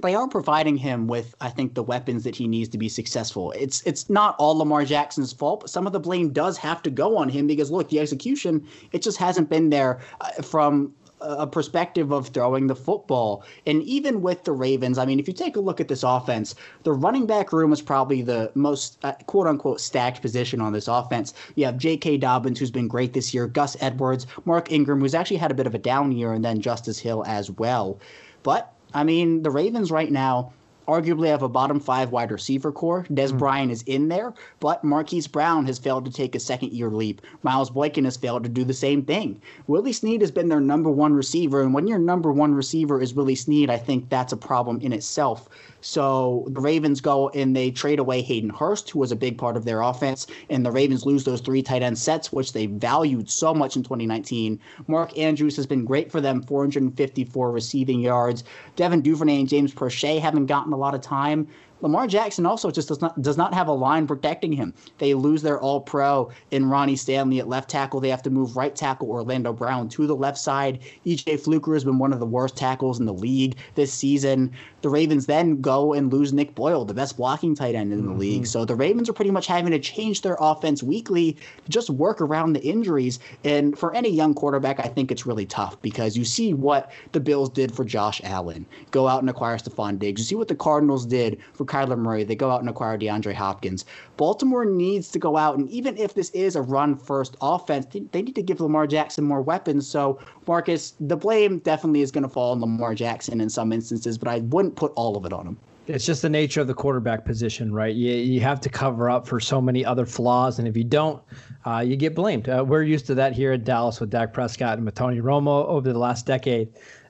they 0.02 0.14
are 0.14 0.28
providing 0.28 0.76
him 0.76 1.06
with, 1.06 1.34
I 1.40 1.48
think, 1.48 1.74
the 1.74 1.82
weapons 1.82 2.24
that 2.24 2.36
he 2.36 2.46
needs 2.46 2.68
to 2.70 2.78
be 2.78 2.88
successful. 2.88 3.52
It's 3.52 3.82
it's 3.82 4.08
not 4.08 4.36
all 4.38 4.56
Lamar 4.56 4.84
Jackson's 4.84 5.32
fault, 5.32 5.60
but 5.60 5.70
some 5.70 5.86
of 5.86 5.92
the 5.92 6.00
blame 6.00 6.30
does 6.30 6.56
have 6.58 6.82
to 6.82 6.90
go 6.90 7.16
on 7.16 7.28
him 7.28 7.46
because 7.46 7.70
look, 7.70 7.88
the 7.88 8.00
execution 8.00 8.66
it 8.92 9.02
just 9.02 9.18
hasn't 9.18 9.48
been 9.48 9.70
there 9.70 10.00
uh, 10.20 10.42
from 10.42 10.94
a 11.20 11.48
perspective 11.48 12.12
of 12.12 12.28
throwing 12.28 12.68
the 12.68 12.76
football. 12.76 13.42
And 13.66 13.82
even 13.82 14.22
with 14.22 14.44
the 14.44 14.52
Ravens, 14.52 14.98
I 14.98 15.04
mean, 15.04 15.18
if 15.18 15.26
you 15.26 15.34
take 15.34 15.56
a 15.56 15.60
look 15.60 15.80
at 15.80 15.88
this 15.88 16.04
offense, 16.04 16.54
the 16.84 16.92
running 16.92 17.26
back 17.26 17.52
room 17.52 17.72
is 17.72 17.82
probably 17.82 18.22
the 18.22 18.52
most 18.54 18.98
uh, 19.02 19.12
quote 19.26 19.48
unquote 19.48 19.80
stacked 19.80 20.22
position 20.22 20.60
on 20.60 20.72
this 20.72 20.86
offense. 20.86 21.34
You 21.56 21.64
have 21.64 21.76
J.K. 21.76 22.18
Dobbins, 22.18 22.60
who's 22.60 22.70
been 22.70 22.86
great 22.86 23.14
this 23.14 23.34
year, 23.34 23.48
Gus 23.48 23.76
Edwards, 23.80 24.28
Mark 24.44 24.70
Ingram, 24.70 25.00
who's 25.00 25.14
actually 25.14 25.38
had 25.38 25.50
a 25.50 25.54
bit 25.54 25.66
of 25.66 25.74
a 25.74 25.78
down 25.78 26.12
year, 26.12 26.32
and 26.32 26.44
then 26.44 26.60
Justice 26.60 27.00
Hill 27.00 27.24
as 27.26 27.50
well. 27.50 27.98
But 28.44 28.72
I 28.94 29.04
mean, 29.04 29.42
the 29.42 29.50
Ravens 29.50 29.90
right 29.90 30.10
now 30.10 30.52
arguably 30.88 31.28
have 31.28 31.42
a 31.42 31.48
bottom 31.48 31.78
five 31.78 32.10
wide 32.10 32.32
receiver 32.32 32.72
corps. 32.72 33.04
Dez 33.10 33.30
mm. 33.30 33.38
Bryant 33.38 33.70
is 33.70 33.82
in 33.82 34.08
there, 34.08 34.32
but 34.58 34.82
Marquise 34.82 35.26
Brown 35.26 35.66
has 35.66 35.78
failed 35.78 36.06
to 36.06 36.10
take 36.10 36.34
a 36.34 36.40
second 36.40 36.72
year 36.72 36.90
leap. 36.90 37.20
Miles 37.42 37.70
Boykin 37.70 38.04
has 38.04 38.16
failed 38.16 38.42
to 38.44 38.48
do 38.48 38.64
the 38.64 38.74
same 38.74 39.02
thing. 39.02 39.40
Willie 39.66 39.92
Snead 39.92 40.22
has 40.22 40.30
been 40.30 40.48
their 40.48 40.60
number 40.60 40.90
one 40.90 41.12
receiver, 41.12 41.62
and 41.62 41.74
when 41.74 41.86
your 41.86 41.98
number 41.98 42.32
one 42.32 42.54
receiver 42.54 43.00
is 43.00 43.14
Willie 43.14 43.34
Snead, 43.34 43.68
I 43.68 43.76
think 43.76 44.08
that's 44.08 44.32
a 44.32 44.36
problem 44.36 44.80
in 44.80 44.92
itself. 44.92 45.48
So 45.80 46.44
the 46.48 46.60
Ravens 46.60 47.00
go 47.00 47.28
and 47.30 47.54
they 47.54 47.70
trade 47.70 47.98
away 47.98 48.20
Hayden 48.22 48.50
Hurst, 48.50 48.90
who 48.90 48.98
was 48.98 49.12
a 49.12 49.16
big 49.16 49.38
part 49.38 49.56
of 49.56 49.64
their 49.64 49.80
offense, 49.80 50.26
and 50.50 50.66
the 50.66 50.72
Ravens 50.72 51.06
lose 51.06 51.24
those 51.24 51.40
three 51.40 51.62
tight 51.62 51.82
end 51.82 51.98
sets, 51.98 52.32
which 52.32 52.52
they 52.52 52.66
valued 52.66 53.30
so 53.30 53.54
much 53.54 53.76
in 53.76 53.82
2019. 53.82 54.58
Mark 54.88 55.16
Andrews 55.16 55.56
has 55.56 55.66
been 55.66 55.84
great 55.84 56.10
for 56.10 56.20
them, 56.20 56.42
454 56.42 57.52
receiving 57.52 58.00
yards. 58.00 58.42
Devin 58.74 59.02
Duvernay 59.02 59.40
and 59.40 59.48
James 59.48 59.72
Proche 59.72 60.18
haven't 60.18 60.46
gotten 60.46 60.72
a 60.72 60.76
lot 60.78 60.94
of 60.94 61.00
time. 61.00 61.48
Lamar 61.80 62.06
Jackson 62.06 62.46
also 62.46 62.70
just 62.70 62.88
does 62.88 63.00
not 63.00 63.20
does 63.22 63.36
not 63.36 63.54
have 63.54 63.68
a 63.68 63.72
line 63.72 64.06
protecting 64.06 64.52
him. 64.52 64.74
They 64.98 65.14
lose 65.14 65.42
their 65.42 65.60
All 65.60 65.80
Pro 65.80 66.30
in 66.50 66.68
Ronnie 66.68 66.96
Stanley 66.96 67.38
at 67.38 67.48
left 67.48 67.70
tackle. 67.70 68.00
They 68.00 68.08
have 68.10 68.22
to 68.22 68.30
move 68.30 68.56
right 68.56 68.74
tackle 68.74 69.10
Orlando 69.10 69.52
Brown 69.52 69.88
to 69.90 70.06
the 70.06 70.16
left 70.16 70.38
side. 70.38 70.80
D.J. 71.04 71.36
Fluker 71.38 71.74
has 71.74 71.84
been 71.84 71.98
one 71.98 72.12
of 72.12 72.20
the 72.20 72.26
worst 72.26 72.56
tackles 72.56 72.98
in 72.98 73.06
the 73.06 73.12
league 73.12 73.56
this 73.74 73.92
season. 73.92 74.52
The 74.82 74.88
Ravens 74.88 75.26
then 75.26 75.60
go 75.60 75.92
and 75.92 76.12
lose 76.12 76.32
Nick 76.32 76.54
Boyle, 76.54 76.84
the 76.84 76.94
best 76.94 77.16
blocking 77.16 77.54
tight 77.54 77.74
end 77.74 77.92
in 77.92 78.04
the 78.04 78.10
mm-hmm. 78.10 78.20
league. 78.20 78.46
So 78.46 78.64
the 78.64 78.76
Ravens 78.76 79.08
are 79.08 79.12
pretty 79.12 79.30
much 79.30 79.46
having 79.46 79.72
to 79.72 79.78
change 79.78 80.22
their 80.22 80.36
offense 80.40 80.82
weekly 80.82 81.32
to 81.64 81.70
just 81.70 81.90
work 81.90 82.20
around 82.20 82.52
the 82.52 82.62
injuries. 82.62 83.18
And 83.44 83.76
for 83.76 83.94
any 83.94 84.08
young 84.08 84.34
quarterback, 84.34 84.78
I 84.78 84.88
think 84.88 85.10
it's 85.10 85.26
really 85.26 85.46
tough 85.46 85.80
because 85.82 86.16
you 86.16 86.24
see 86.24 86.54
what 86.54 86.92
the 87.12 87.20
Bills 87.20 87.50
did 87.50 87.74
for 87.74 87.84
Josh 87.84 88.20
Allen. 88.22 88.66
Go 88.90 89.08
out 89.08 89.20
and 89.20 89.30
acquire 89.30 89.58
Stefon 89.58 89.98
Diggs. 89.98 90.20
You 90.20 90.24
see 90.24 90.34
what 90.36 90.48
the 90.48 90.54
Cardinals 90.54 91.06
did 91.06 91.38
for 91.54 91.64
Kyler 91.68 91.98
Murray. 91.98 92.24
They 92.24 92.34
go 92.34 92.50
out 92.50 92.60
and 92.60 92.68
acquire 92.68 92.98
DeAndre 92.98 93.34
Hopkins. 93.34 93.84
Baltimore 94.16 94.64
needs 94.64 95.08
to 95.10 95.18
go 95.18 95.36
out, 95.36 95.58
and 95.58 95.68
even 95.68 95.96
if 95.96 96.14
this 96.14 96.30
is 96.30 96.56
a 96.56 96.62
run 96.62 96.96
first 96.96 97.36
offense, 97.40 97.86
they, 97.92 98.22
need 98.22 98.34
to 98.34 98.42
give 98.42 98.60
Lamar 98.60 98.86
Jackson 98.86 99.24
more 99.24 99.42
weapons. 99.42 99.86
So, 99.86 100.18
Marcus, 100.46 100.94
the 100.98 101.16
blame 101.16 101.58
definitely 101.58 102.00
is 102.00 102.10
going 102.10 102.22
to 102.22 102.28
fall 102.28 102.52
on 102.52 102.60
Lamar 102.60 102.94
Jackson 102.94 103.40
in 103.40 103.48
some 103.48 103.72
instances, 103.72 104.18
but 104.18 104.28
I 104.28 104.40
wouldn't 104.40 104.76
put 104.76 104.92
all 104.96 105.16
of 105.16 105.24
it 105.24 105.32
on 105.32 105.46
him. 105.46 105.56
It's 105.88 106.04
just 106.04 106.20
the 106.20 106.28
nature 106.28 106.60
of 106.60 106.66
the 106.66 106.74
quarterback 106.74 107.24
position, 107.24 107.72
right? 107.72 107.94
You, 107.94 108.12
you 108.12 108.40
have 108.40 108.60
to 108.60 108.68
cover 108.68 109.08
up 109.08 109.26
for 109.26 109.40
so 109.40 109.58
many 109.58 109.86
other 109.86 110.04
flaws, 110.04 110.58
and 110.58 110.68
if 110.68 110.76
you 110.76 110.84
don't, 110.84 111.22
uh, 111.64 111.78
you 111.78 111.96
get 111.96 112.14
blamed. 112.14 112.46
Uh, 112.46 112.62
we're 112.66 112.82
used 112.82 113.06
to 113.06 113.14
that 113.14 113.32
here 113.32 113.52
at 113.52 113.64
Dallas 113.64 113.98
with 113.98 114.10
Dak 114.10 114.34
Prescott 114.34 114.76
and 114.76 114.84
with 114.84 114.94
Tony 114.94 115.20
Romo 115.22 115.66
over 115.66 115.90
the 115.90 115.98
last 115.98 116.26
decade. 116.26 116.68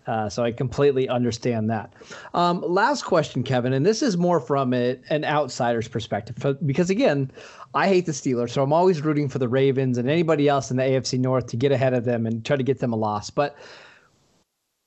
Uh, 0.08 0.26
so 0.26 0.42
I 0.42 0.50
completely 0.52 1.06
understand 1.06 1.68
that. 1.68 1.92
Um, 2.32 2.64
last 2.66 3.02
question, 3.02 3.42
Kevin, 3.42 3.74
and 3.74 3.84
this 3.84 4.02
is 4.02 4.16
more 4.16 4.40
from 4.40 4.72
a, 4.72 4.98
an 5.10 5.22
outsider's 5.22 5.86
perspective, 5.86 6.56
because 6.64 6.88
again, 6.88 7.30
I 7.74 7.88
hate 7.88 8.06
the 8.06 8.12
Steelers, 8.12 8.50
so 8.50 8.62
I'm 8.62 8.72
always 8.72 9.02
rooting 9.02 9.28
for 9.28 9.38
the 9.38 9.48
Ravens 9.48 9.98
and 9.98 10.08
anybody 10.08 10.48
else 10.48 10.70
in 10.70 10.78
the 10.78 10.82
AFC 10.82 11.18
North 11.18 11.46
to 11.48 11.58
get 11.58 11.72
ahead 11.72 11.92
of 11.92 12.06
them 12.06 12.24
and 12.24 12.42
try 12.42 12.56
to 12.56 12.62
get 12.62 12.78
them 12.78 12.94
a 12.94 12.96
loss. 12.96 13.28
But 13.28 13.54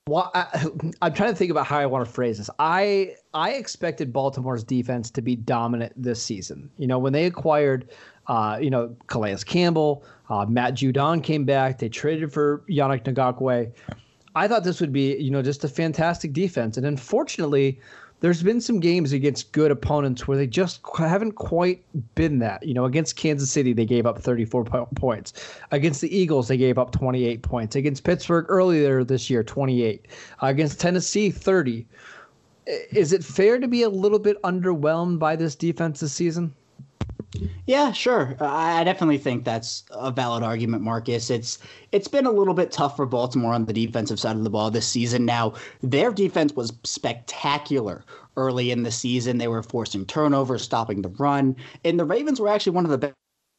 well, 0.07 0.31
I, 0.33 0.65
am 1.03 1.13
trying 1.13 1.29
to 1.29 1.35
think 1.35 1.51
about 1.51 1.67
how 1.67 1.77
I 1.77 1.85
want 1.85 2.03
to 2.03 2.11
phrase 2.11 2.39
this. 2.39 2.49
I 2.57 3.15
I 3.35 3.51
expected 3.51 4.11
Baltimore's 4.11 4.63
defense 4.63 5.11
to 5.11 5.21
be 5.21 5.35
dominant 5.35 5.93
this 5.95 6.21
season. 6.21 6.71
You 6.77 6.87
know, 6.87 6.97
when 6.97 7.13
they 7.13 7.27
acquired, 7.27 7.91
uh, 8.25 8.57
you 8.59 8.71
know, 8.71 8.95
Calais 9.05 9.37
Campbell, 9.45 10.03
uh, 10.31 10.47
Matt 10.47 10.73
Judon 10.73 11.23
came 11.23 11.45
back. 11.45 11.77
They 11.77 11.89
traded 11.89 12.33
for 12.33 12.63
Yannick 12.67 13.03
Ngakoue. 13.03 13.71
I 14.35 14.47
thought 14.47 14.63
this 14.63 14.79
would 14.79 14.93
be, 14.93 15.15
you 15.17 15.31
know, 15.31 15.41
just 15.41 15.63
a 15.63 15.67
fantastic 15.67 16.33
defense. 16.33 16.77
And 16.77 16.85
unfortunately, 16.85 17.79
there's 18.21 18.43
been 18.43 18.61
some 18.61 18.79
games 18.79 19.11
against 19.11 19.51
good 19.51 19.71
opponents 19.71 20.27
where 20.27 20.37
they 20.37 20.47
just 20.47 20.79
haven't 20.97 21.33
quite 21.33 21.83
been 22.15 22.39
that. 22.39 22.65
You 22.65 22.73
know, 22.73 22.85
against 22.85 23.15
Kansas 23.15 23.51
City, 23.51 23.73
they 23.73 23.85
gave 23.85 24.05
up 24.05 24.19
34 24.19 24.63
po- 24.63 24.87
points. 24.95 25.33
Against 25.71 26.01
the 26.01 26.15
Eagles, 26.15 26.47
they 26.47 26.57
gave 26.57 26.77
up 26.77 26.91
28 26.91 27.41
points. 27.41 27.75
Against 27.75 28.03
Pittsburgh 28.03 28.45
earlier 28.47 29.03
this 29.03 29.29
year, 29.29 29.43
28. 29.43 30.05
Uh, 30.41 30.45
against 30.45 30.79
Tennessee, 30.79 31.31
30. 31.31 31.85
Is 32.67 33.11
it 33.11 33.23
fair 33.23 33.59
to 33.59 33.67
be 33.67 33.81
a 33.81 33.89
little 33.89 34.19
bit 34.19 34.41
underwhelmed 34.43 35.17
by 35.17 35.35
this 35.35 35.55
defense 35.55 35.99
this 35.99 36.13
season? 36.13 36.53
Yeah, 37.65 37.91
sure. 37.91 38.35
I 38.39 38.83
definitely 38.83 39.17
think 39.17 39.45
that's 39.45 39.83
a 39.91 40.11
valid 40.11 40.43
argument, 40.43 40.83
Marcus. 40.83 41.29
It's 41.29 41.59
it's 41.91 42.07
been 42.07 42.25
a 42.25 42.31
little 42.31 42.53
bit 42.53 42.71
tough 42.71 42.95
for 42.95 43.05
Baltimore 43.05 43.53
on 43.53 43.65
the 43.65 43.73
defensive 43.73 44.19
side 44.19 44.35
of 44.35 44.43
the 44.43 44.49
ball 44.49 44.69
this 44.69 44.87
season. 44.87 45.25
Now, 45.25 45.53
their 45.81 46.11
defense 46.11 46.53
was 46.53 46.73
spectacular 46.83 48.03
early 48.35 48.71
in 48.71 48.83
the 48.83 48.91
season. 48.91 49.37
They 49.37 49.47
were 49.47 49.63
forcing 49.63 50.05
turnovers, 50.05 50.63
stopping 50.63 51.01
the 51.01 51.09
run, 51.09 51.55
and 51.85 51.99
the 51.99 52.05
Ravens 52.05 52.39
were 52.39 52.49
actually 52.49 52.73
one 52.73 52.85
of 52.85 52.99
the 52.99 53.13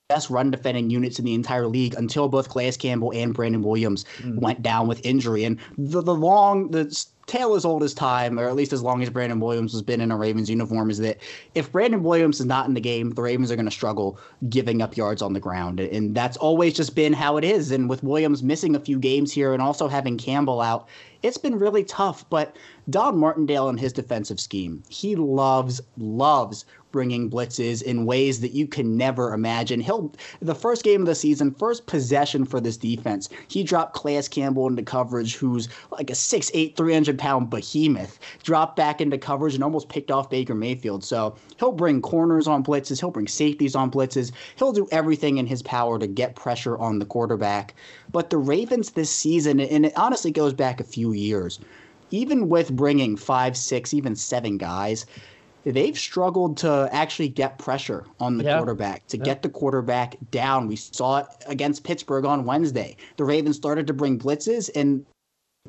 best 0.09 0.29
run 0.29 0.51
defending 0.51 0.91
units 0.91 1.19
in 1.19 1.25
the 1.25 1.35
entire 1.35 1.67
league 1.67 1.95
until 1.95 2.29
both 2.29 2.51
Calais 2.51 2.73
Campbell 2.73 3.13
and 3.15 3.33
Brandon 3.33 3.63
Williams 3.63 4.05
mm. 4.19 4.39
went 4.39 4.63
down 4.63 4.87
with 4.87 5.05
injury. 5.07 5.45
And 5.45 5.59
the, 5.79 6.03
the 6.03 6.15
long 6.15 6.71
the 6.71 6.85
tale 7.27 7.55
as 7.55 7.65
old 7.65 7.83
as 7.83 7.95
time, 7.95 8.39
or 8.39 8.49
at 8.49 8.57
least 8.57 8.73
as 8.73 8.83
long 8.83 9.03
as 9.03 9.11
Brandon 9.11 9.41
Williams 9.41 9.73
has 9.73 9.83
been 9.83 10.01
in 10.01 10.11
a 10.11 10.17
Ravens 10.17 10.51
uniform, 10.51 10.91
is 10.91 10.99
that 10.99 11.19
if 11.55 11.71
Brandon 11.71 12.03
Williams 12.03 12.41
is 12.41 12.47
not 12.47 12.67
in 12.67 12.75
the 12.75 12.81
game, 12.81 13.11
the 13.11 13.23
Ravens 13.23 13.51
are 13.51 13.57
going 13.57 13.67
to 13.67 13.71
struggle 13.71 14.19
giving 14.49 14.83
up 14.83 14.97
yards 14.97 15.23
on 15.23 15.33
the 15.33 15.41
ground. 15.41 15.81
And 15.81 16.15
that's 16.15 16.37
always 16.37 16.75
just 16.75 16.95
been 16.95 17.13
how 17.13 17.37
it 17.37 17.45
is. 17.45 17.71
And 17.71 17.89
with 17.89 18.03
Williams 18.03 18.43
missing 18.43 18.75
a 18.75 18.81
few 18.81 18.99
games 18.99 19.33
here 19.33 19.53
and 19.53 19.63
also 19.63 19.89
having 19.89 20.19
Campbell 20.19 20.61
out, 20.61 20.89
it's 21.23 21.39
been 21.39 21.59
really 21.59 21.85
tough. 21.85 22.29
But 22.29 22.57
Don 22.91 23.19
Martindale 23.19 23.69
and 23.69 23.79
his 23.79 23.93
defensive 23.93 24.41
scheme, 24.41 24.83
he 24.89 25.15
loves, 25.15 25.81
loves 25.97 26.65
bringing 26.93 27.31
blitzes 27.31 27.83
in 27.83 28.07
ways 28.07 28.41
that 28.41 28.53
you 28.53 28.67
can 28.67 28.97
never 28.97 29.33
imagine. 29.33 29.81
He'll 29.81 30.13
the 30.41 30.55
first 30.55 30.85
game 30.85 31.01
of 31.01 31.07
the 31.07 31.15
season, 31.15 31.53
first 31.53 31.87
possession 31.87 32.45
for 32.45 32.61
this 32.61 32.77
defense, 32.77 33.29
he 33.49 33.65
dropped 33.65 33.97
Calais 33.97 34.23
Campbell 34.31 34.69
into 34.69 34.83
coverage, 34.83 35.35
who's 35.35 35.69
like 35.91 36.11
a 36.11 36.15
6'8", 36.15 36.77
300 36.77 37.19
pound 37.19 37.51
behemoth, 37.51 38.19
dropped 38.43 38.77
back 38.77 39.01
into 39.01 39.19
coverage 39.19 39.55
and 39.55 39.65
almost 39.65 39.89
picked 39.89 40.11
off 40.11 40.31
Baker 40.31 40.55
Mayfield. 40.55 41.03
So 41.03 41.35
he'll 41.59 41.73
bring 41.73 42.03
corners 42.03 42.47
on 42.47 42.63
blitzes, 42.63 43.01
he'll 43.01 43.11
bring 43.11 43.29
safeties 43.29 43.75
on 43.75 43.91
blitzes, 43.91 44.33
he'll 44.57 44.73
do 44.73 44.87
everything 44.93 45.39
in 45.39 45.47
his 45.47 45.63
power 45.63 45.99
to 45.99 46.07
get 46.07 46.37
pressure 46.37 46.77
on 46.79 46.99
the 46.99 47.07
quarterback. 47.07 47.75
But 48.13 48.31
the 48.31 48.39
Ravens 48.39 48.91
this 48.91 49.11
season, 49.11 49.59
and 49.61 49.87
it 49.87 49.97
honestly 49.97 50.31
goes 50.31 50.53
back 50.53 50.81
a 50.81 50.85
few 50.85 51.13
years, 51.13 51.59
even 52.11 52.49
with 52.49 52.77
bringing 52.77 53.17
five, 53.17 53.57
six, 53.57 53.95
even 53.95 54.15
seven 54.15 54.59
guys, 54.59 55.07
they've 55.65 55.99
struggled 55.99 56.57
to 56.59 56.89
actually 56.93 57.29
get 57.29 57.59
pressure 57.59 58.05
on 58.21 58.39
the 58.39 58.45
yeah. 58.45 58.57
quarterback, 58.57 59.07
to 59.09 59.17
yeah. 59.17 59.25
get 59.25 59.43
the 59.43 59.49
quarterback 59.49 60.17
down. 60.31 60.67
We 60.67 60.77
saw 60.77 61.19
it 61.19 61.27
against 61.47 61.85
Pittsburgh 61.85 62.25
on 62.25 62.45
Wednesday. 62.45 62.97
The 63.17 63.25
Ravens 63.25 63.57
started 63.57 63.87
to 63.87 63.93
bring 63.93 64.19
blitzes, 64.19 64.71
and 64.75 65.05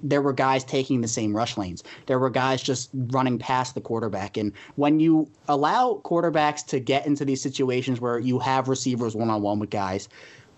there 0.02 0.22
were 0.22 0.34
guys 0.34 0.64
taking 0.64 1.02
the 1.02 1.08
same 1.08 1.36
rush 1.36 1.58
lanes. 1.58 1.84
There 2.08 2.18
were 2.18 2.30
guys 2.30 2.64
just 2.64 2.90
running 2.94 3.38
past 3.38 3.76
the 3.76 3.82
quarterback. 3.82 4.38
And 4.38 4.52
when 4.76 5.00
you 5.00 5.30
allow 5.48 6.02
quarterbacks 6.04 6.66
to 6.68 6.80
get 6.80 7.06
into 7.06 7.26
these 7.26 7.42
situations 7.42 8.02
where 8.02 8.18
you 8.18 8.40
have 8.40 8.68
receivers 8.68 9.16
one 9.16 9.30
on 9.30 9.42
one 9.44 9.60
with 9.60 9.70
guys, 9.70 10.10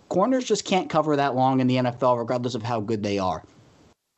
corners 0.07 0.45
just 0.45 0.63
can't 0.63 0.89
cover 0.89 1.15
that 1.17 1.35
long 1.35 1.59
in 1.59 1.67
the 1.67 1.75
NFL, 1.75 2.17
regardless 2.17 2.55
of 2.55 2.63
how 2.63 2.79
good 2.79 3.03
they 3.03 3.19
are 3.19 3.43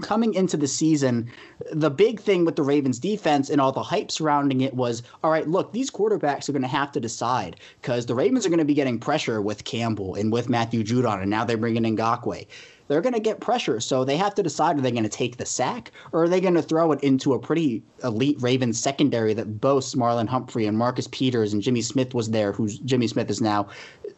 coming 0.03 0.35
into 0.35 0.55
the 0.57 0.67
season, 0.67 1.27
the 1.71 1.89
big 1.89 2.19
thing 2.19 2.45
with 2.45 2.55
the 2.55 2.61
Ravens 2.61 2.99
defense 2.99 3.49
and 3.49 3.59
all 3.59 3.71
the 3.71 3.81
hype 3.81 4.11
surrounding 4.11 4.61
it 4.61 4.75
was 4.75 5.01
all 5.23 5.31
right, 5.31 5.47
look, 5.47 5.73
these 5.73 5.89
quarterbacks 5.89 6.47
are 6.47 6.51
going 6.51 6.61
to 6.61 6.67
have 6.67 6.91
to 6.91 6.99
decide 6.99 7.59
because 7.81 8.05
the 8.05 8.13
Ravens 8.13 8.45
are 8.45 8.49
going 8.49 8.59
to 8.59 8.65
be 8.65 8.75
getting 8.75 8.99
pressure 8.99 9.41
with 9.41 9.63
Campbell 9.63 10.13
and 10.13 10.31
with 10.31 10.49
Matthew 10.49 10.83
Judon, 10.83 11.21
and 11.23 11.31
now 11.31 11.43
they're 11.43 11.57
bringing 11.57 11.83
in 11.83 11.95
Ngakoue. 11.97 12.45
They're 12.87 13.01
going 13.01 13.15
to 13.15 13.19
get 13.19 13.41
pressure, 13.41 13.79
so 13.79 14.05
they 14.05 14.17
have 14.17 14.35
to 14.35 14.43
decide 14.43 14.77
are 14.77 14.81
they 14.81 14.91
going 14.91 15.01
to 15.01 15.09
take 15.09 15.37
the 15.37 15.47
sack 15.47 15.91
or 16.11 16.23
are 16.23 16.29
they 16.29 16.41
going 16.41 16.53
to 16.53 16.61
throw 16.61 16.91
it 16.91 17.01
into 17.03 17.33
a 17.33 17.39
pretty 17.39 17.81
elite 18.03 18.37
Ravens 18.39 18.79
secondary 18.79 19.33
that 19.33 19.59
boasts 19.59 19.95
Marlon 19.95 20.27
Humphrey 20.27 20.67
and 20.67 20.77
Marcus 20.77 21.07
Peters 21.07 21.53
and 21.53 21.61
Jimmy 21.63 21.81
Smith 21.81 22.13
was 22.13 22.29
there, 22.29 22.51
who's 22.51 22.77
Jimmy 22.79 23.07
Smith 23.07 23.31
is 23.31 23.41
now. 23.41 23.67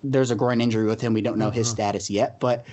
There's 0.04 0.30
a 0.30 0.36
groin 0.36 0.60
injury 0.60 0.88
with 0.88 1.00
him. 1.00 1.13
We 1.13 1.22
don't 1.22 1.38
know 1.38 1.48
uh-huh. 1.48 1.56
his 1.56 1.70
status 1.70 2.10
yet, 2.10 2.42
but 2.42 2.65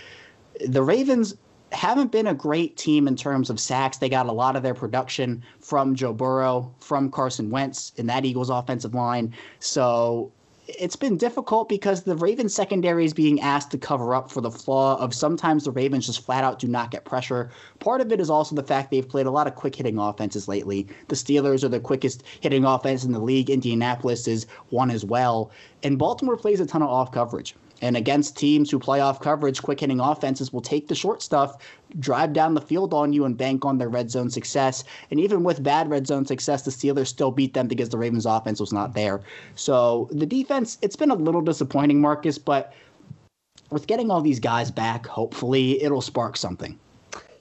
the 0.66 0.83
Ravens 0.83 1.37
haven't 1.72 2.12
been 2.12 2.26
a 2.26 2.35
great 2.35 2.76
team 2.76 3.09
in 3.09 3.16
terms 3.16 3.50
of 3.50 3.59
sacks. 3.59 3.98
They 3.98 4.09
got 4.09 4.26
a 4.26 4.33
lot 4.33 4.57
of 4.57 4.62
their 4.62 4.74
production 4.74 5.42
from 5.61 5.94
Joe 5.94 6.12
Burrow, 6.12 6.72
from 6.81 7.11
Carson 7.11 7.50
Wentz 7.50 7.92
in 7.96 8.07
that 8.07 8.24
Eagles 8.24 8.50
offensive 8.50 8.94
line. 8.94 9.35
So 9.59 10.31
it's 10.68 10.96
been 10.96 11.16
difficult 11.16 11.68
because 11.68 12.02
the 12.02 12.16
Ravens 12.16 12.55
secondary 12.55 13.05
is 13.05 13.14
being 13.14 13.40
asked 13.40 13.70
to 13.70 13.79
cover 13.79 14.14
up 14.14 14.31
for 14.31 14.40
the 14.40 14.50
flaw 14.50 14.96
of 14.98 15.14
sometimes 15.14 15.64
the 15.64 15.70
Ravens 15.70 16.07
just 16.07 16.24
flat 16.24 16.44
out 16.44 16.59
do 16.59 16.66
not 16.66 16.90
get 16.90 17.05
pressure. 17.05 17.50
Part 17.79 18.00
of 18.00 18.11
it 18.11 18.20
is 18.20 18.31
also 18.31 18.55
the 18.55 18.62
fact 18.62 18.90
they've 18.90 19.09
played 19.09 19.26
a 19.26 19.31
lot 19.31 19.46
of 19.46 19.55
quick 19.55 19.76
hitting 19.76 19.98
offenses 19.98 20.48
lately. 20.48 20.87
The 21.09 21.14
Steelers 21.14 21.62
are 21.62 21.68
the 21.68 21.81
quickest 21.81 22.22
hitting 22.40 22.64
offense 22.64 23.05
in 23.05 23.12
the 23.12 23.20
league. 23.20 23.50
Indianapolis 23.50 24.26
is 24.26 24.46
one 24.70 24.90
as 24.90 25.05
well. 25.05 25.50
And 25.83 25.98
Baltimore 25.98 26.37
plays 26.37 26.61
a 26.61 26.66
ton 26.66 26.83
of 26.83 26.88
off 26.88 27.12
coverage. 27.12 27.55
And 27.83 27.97
against 27.97 28.37
teams 28.37 28.71
who 28.71 28.79
play 28.79 29.01
off 29.01 29.21
coverage, 29.21 29.62
quick 29.62 29.81
hitting 29.81 30.01
offenses 30.01 30.53
will 30.53 30.62
take 30.62 30.89
the 30.89 30.95
short 30.95 31.23
stuff, 31.23 31.57
drive 31.99 32.33
down 32.33 32.55
the 32.55 32.61
field 32.61 32.95
on 32.95 33.12
you, 33.12 33.25
and 33.25 33.37
bank 33.37 33.65
on 33.65 33.79
their 33.79 33.89
red 33.89 34.11
zone 34.11 34.31
success. 34.31 34.83
And 35.11 35.21
even 35.21 35.45
with 35.45 35.62
bad 35.62 35.91
red 35.91 36.07
zone 36.07 36.25
success, 36.25 36.62
the 36.62 36.71
Steelers 36.71 37.09
still 37.09 37.31
beat 37.31 37.55
them 37.55 37.69
because 37.69 37.91
the 37.91 37.99
Ravens' 37.99 38.27
offense 38.27 38.61
was 38.61 38.73
not 38.73 38.95
there. 38.95 39.21
So 39.55 40.09
the 40.11 40.27
defense, 40.27 40.79
it's 40.81 40.97
been 40.97 41.11
a 41.11 41.15
little 41.15 41.43
disappointing, 41.43 42.01
Marcus, 42.01 42.39
but 42.39 42.73
with 43.71 43.87
getting 43.87 44.11
all 44.11 44.21
these 44.21 44.41
guys 44.41 44.71
back, 44.71 45.07
hopefully 45.07 45.83
it'll 45.83 46.03
spark 46.03 46.37
something. 46.37 46.79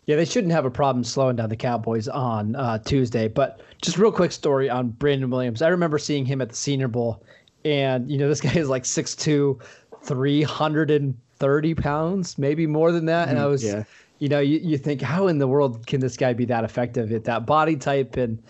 Yeah, 0.06 0.18
they 0.18 0.26
shouldn't 0.26 0.54
have 0.54 0.66
a 0.66 0.72
problem 0.72 1.04
slowing 1.04 1.36
down 1.36 1.50
the 1.50 1.56
Cowboys 1.56 2.08
on 2.08 2.56
uh, 2.56 2.78
Tuesday. 2.80 3.28
But 3.28 3.62
just 3.82 3.98
real 3.98 4.12
quick 4.12 4.32
story 4.32 4.70
on 4.70 4.90
Brandon 4.90 5.30
Williams. 5.30 5.62
I 5.62 5.70
remember 5.70 5.98
seeing 5.98 6.26
him 6.26 6.42
at 6.42 6.50
the 6.50 6.56
Senior 6.56 6.88
Bowl, 6.88 7.24
and 7.64 8.10
you 8.10 8.18
know 8.18 8.30
this 8.30 8.42
guy 8.42 8.54
is 8.54 8.70
like 8.70 8.84
6'2", 8.84 9.60
330 10.06 11.76
pounds, 11.76 12.38
maybe 12.38 12.68
more 12.68 12.92
than 12.92 13.06
that. 13.06 13.30
And 13.30 13.40
I 13.40 13.44
mm, 13.44 13.50
was, 13.50 13.64
yeah. 13.64 13.84
you 14.20 14.30
know, 14.30 14.40
you, 14.40 14.60
you 14.64 14.78
think, 14.78 15.02
how 15.02 15.28
in 15.28 15.38
the 15.38 15.48
world 15.48 15.86
can 15.88 16.00
this 16.00 16.16
guy 16.18 16.34
be 16.34 16.46
that 16.46 16.64
effective 16.64 17.12
at 17.12 17.24
that 17.26 17.46
body 17.46 17.76
type? 17.76 18.18
And 18.18 18.42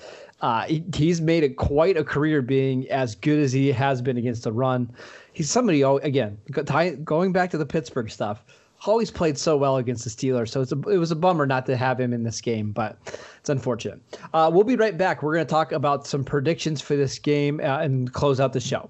Uh, 0.41 0.63
he, 0.65 0.83
he's 0.93 1.21
made 1.21 1.43
it 1.43 1.55
quite 1.55 1.97
a 1.97 2.03
career 2.03 2.41
being 2.41 2.87
as 2.91 3.15
good 3.15 3.39
as 3.39 3.53
he 3.53 3.71
has 3.71 4.01
been 4.01 4.17
against 4.17 4.43
the 4.43 4.51
run. 4.51 4.91
He's 5.31 5.49
somebody, 5.49 5.81
again, 5.81 6.37
going 7.03 7.31
back 7.31 7.49
to 7.51 7.57
the 7.57 7.65
Pittsburgh 7.65 8.11
stuff, 8.11 8.43
always 8.85 9.09
played 9.09 9.37
so 9.37 9.57
well 9.57 9.77
against 9.77 10.03
the 10.03 10.09
Steelers. 10.09 10.49
So 10.49 10.61
it's 10.61 10.73
a, 10.73 10.79
it 10.89 10.97
was 10.97 11.11
a 11.11 11.15
bummer 11.15 11.45
not 11.45 11.65
to 11.67 11.77
have 11.77 11.99
him 11.99 12.13
in 12.13 12.23
this 12.23 12.41
game, 12.41 12.71
but 12.71 12.97
it's 13.39 13.49
unfortunate. 13.49 14.01
Uh, 14.33 14.51
we'll 14.53 14.65
be 14.65 14.75
right 14.75 14.97
back. 14.97 15.23
We're 15.23 15.33
going 15.33 15.47
to 15.47 15.49
talk 15.49 15.71
about 15.71 16.05
some 16.05 16.23
predictions 16.23 16.81
for 16.81 16.95
this 16.95 17.17
game 17.17 17.59
uh, 17.61 17.79
and 17.79 18.11
close 18.11 18.39
out 18.39 18.53
the 18.53 18.59
show. 18.59 18.89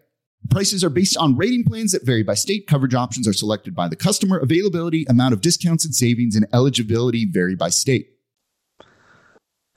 Prices 0.49 0.83
are 0.83 0.89
based 0.89 1.15
on 1.17 1.37
rating 1.37 1.63
plans 1.63 1.91
that 1.91 2.05
vary 2.05 2.23
by 2.23 2.33
state. 2.33 2.67
Coverage 2.67 2.93
options 2.93 3.27
are 3.27 3.33
selected 3.33 3.75
by 3.75 3.87
the 3.87 3.95
customer. 3.95 4.37
Availability, 4.39 5.05
amount 5.07 5.33
of 5.33 5.41
discounts 5.41 5.85
and 5.85 5.95
savings, 5.95 6.35
and 6.35 6.45
eligibility 6.53 7.25
vary 7.25 7.55
by 7.55 7.69
state. 7.69 8.09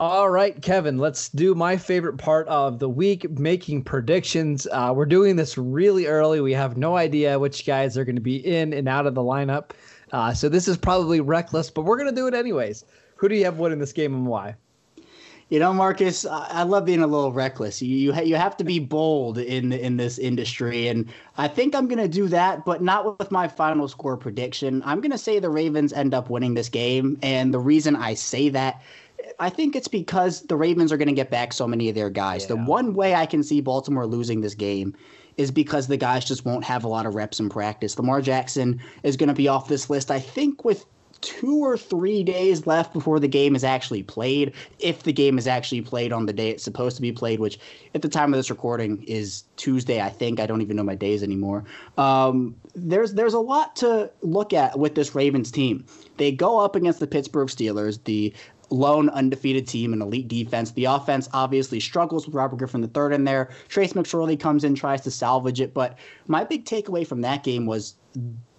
All 0.01 0.29
right, 0.29 0.61
Kevin, 0.61 0.99
let's 0.99 1.29
do 1.29 1.55
my 1.55 1.77
favorite 1.77 2.19
part 2.19 2.49
of 2.49 2.81
the 2.81 2.89
week 2.89 3.31
making 3.31 3.85
predictions. 3.85 4.67
Uh, 4.73 4.93
we're 4.95 5.07
doing 5.07 5.37
this 5.37 5.57
really 5.57 6.07
early. 6.07 6.41
We 6.41 6.53
have 6.53 6.77
no 6.77 6.97
idea 6.97 7.39
which 7.39 7.65
guys 7.65 7.97
are 7.97 8.05
going 8.05 8.17
to 8.17 8.21
be 8.21 8.45
in 8.45 8.73
and 8.73 8.89
out 8.89 9.07
of 9.07 9.15
the 9.15 9.23
lineup. 9.23 9.71
Uh, 10.11 10.35
so 10.35 10.49
this 10.49 10.67
is 10.67 10.77
probably 10.77 11.21
reckless, 11.21 11.71
but 11.71 11.83
we're 11.83 11.97
going 11.97 12.11
to 12.11 12.15
do 12.15 12.27
it 12.27 12.35
anyways. 12.35 12.85
Who 13.17 13.29
do 13.29 13.37
you 13.37 13.45
have 13.45 13.59
winning 13.59 13.79
this 13.79 13.93
game 13.93 14.15
and 14.15 14.27
why? 14.27 14.57
You 15.51 15.59
know, 15.59 15.73
Marcus, 15.73 16.25
I 16.25 16.63
love 16.63 16.87
being 16.87 17.03
a 17.03 17.07
little 17.07 17.33
reckless. 17.33 17.83
You 17.83 17.97
you, 18.13 18.23
you 18.23 18.37
have 18.37 18.57
to 18.57 18.65
be 18.65 18.79
bold 18.79 19.39
in 19.39 19.73
in 19.73 19.97
this 19.97 20.19
industry, 20.19 20.89
and 20.89 21.07
I 21.37 21.49
think 21.49 21.75
I'm 21.75 21.87
gonna 21.87 22.09
do 22.09 22.29
that, 22.29 22.65
but 22.65 22.83
not 22.83 23.19
with 23.19 23.31
my 23.31 23.47
final 23.47 23.87
score 23.89 24.17
prediction. 24.17 24.83
I'm 24.85 25.01
gonna 25.01 25.19
say 25.19 25.39
the 25.39 25.51
Ravens 25.51 25.93
end 25.93 26.15
up 26.15 26.31
winning 26.31 26.55
this 26.55 26.69
game, 26.69 27.19
and 27.23 27.53
the 27.53 27.59
reason 27.59 27.95
I 27.97 28.15
say 28.15 28.49
that. 28.51 28.83
I 29.39 29.49
think 29.49 29.75
it's 29.75 29.89
because 29.89 30.43
the 30.43 30.57
Ravens 30.57 30.93
are 30.93 30.99
going 30.99 31.09
to 31.09 31.15
get 31.15 31.31
back 31.31 31.53
so 31.53 31.67
many 31.67 31.89
of 31.89 31.95
their 31.95 32.11
guys. 32.11 32.43
Yeah. 32.43 32.49
The 32.49 32.57
one 32.57 32.93
way 32.93 33.15
I 33.15 33.25
can 33.25 33.43
see 33.43 33.61
Baltimore 33.63 34.07
losing 34.07 34.43
this 34.43 34.55
game 34.55 34.95
is 35.37 35.51
because 35.51 35.87
the 35.87 35.97
guys 35.97 36.25
just 36.25 36.45
won't 36.45 36.65
have 36.65 36.85
a 36.85 36.89
lot 36.89 37.07
of 37.07 37.15
reps 37.15 37.41
in 37.41 37.49
practice. 37.49 37.99
Lamar 37.99 38.21
Jackson 38.21 38.81
is 39.03 39.17
going 39.17 39.29
to 39.29 39.35
be 39.35 39.49
off 39.49 39.69
this 39.69 39.89
list, 39.89 40.11
I 40.11 40.21
think, 40.21 40.65
with 40.65 40.85
two 41.25 41.65
or 41.65 41.79
three 41.79 42.23
days 42.23 42.67
left 42.67 42.93
before 42.93 43.19
the 43.19 43.27
game 43.27 43.57
is 43.57 43.65
actually 43.65 44.03
played, 44.03 44.53
if 44.79 45.03
the 45.05 45.13
game 45.13 45.39
is 45.39 45.47
actually 45.47 45.81
played 45.81 46.13
on 46.13 46.27
the 46.27 46.33
day 46.33 46.51
it's 46.51 46.63
supposed 46.63 46.97
to 46.97 47.03
be 47.03 47.11
played, 47.11 47.41
which 47.41 47.59
at 47.95 48.03
the 48.03 48.09
time 48.09 48.33
of 48.33 48.39
this 48.39 48.51
recording 48.51 49.03
is 49.05 49.45
Tuesday, 49.57 50.03
I 50.03 50.11
think. 50.11 50.39
I 50.39 50.47
don't 50.47 50.61
even 50.61 50.77
know 50.77 50.83
my 50.83 50.95
days 50.95 51.23
anymore. 51.23 51.65
Um, 51.97 52.55
there's 52.75 53.15
there's 53.15 53.35
a 53.35 53.41
lot 53.41 53.75
to 53.77 54.11
look 54.21 54.53
at 54.53 54.79
with 54.79 54.95
this 54.95 55.15
Ravens 55.15 55.51
team. 55.51 55.87
They 56.19 56.31
go 56.31 56.59
up 56.59 56.77
against 56.77 57.01
the 57.01 57.07
Pittsburgh 57.07 57.49
Steelers, 57.49 58.03
the 58.05 58.33
lone 58.71 59.09
undefeated 59.11 59.67
team 59.67 59.93
and 59.93 60.03
elite 60.03 60.29
defense. 60.29 60.73
The 60.73 60.85
offense 60.85 61.29
obviously 61.33 61.81
struggles 61.81 62.27
with 62.27 62.35
Robert 62.35 62.57
Griffin 62.57 62.83
III 62.83 63.15
in 63.15 63.25
there. 63.25 63.51
Trace 63.69 63.95
McSorley 63.95 64.39
comes 64.39 64.65
in, 64.65 64.75
tries 64.75 65.01
to 65.03 65.11
salvage 65.11 65.61
it. 65.61 65.73
But 65.73 65.99
my 66.27 66.45
big 66.45 66.65
takeaway 66.65 67.07
from 67.07 67.23
that 67.23 67.45
game 67.45 67.67
was 67.67 67.95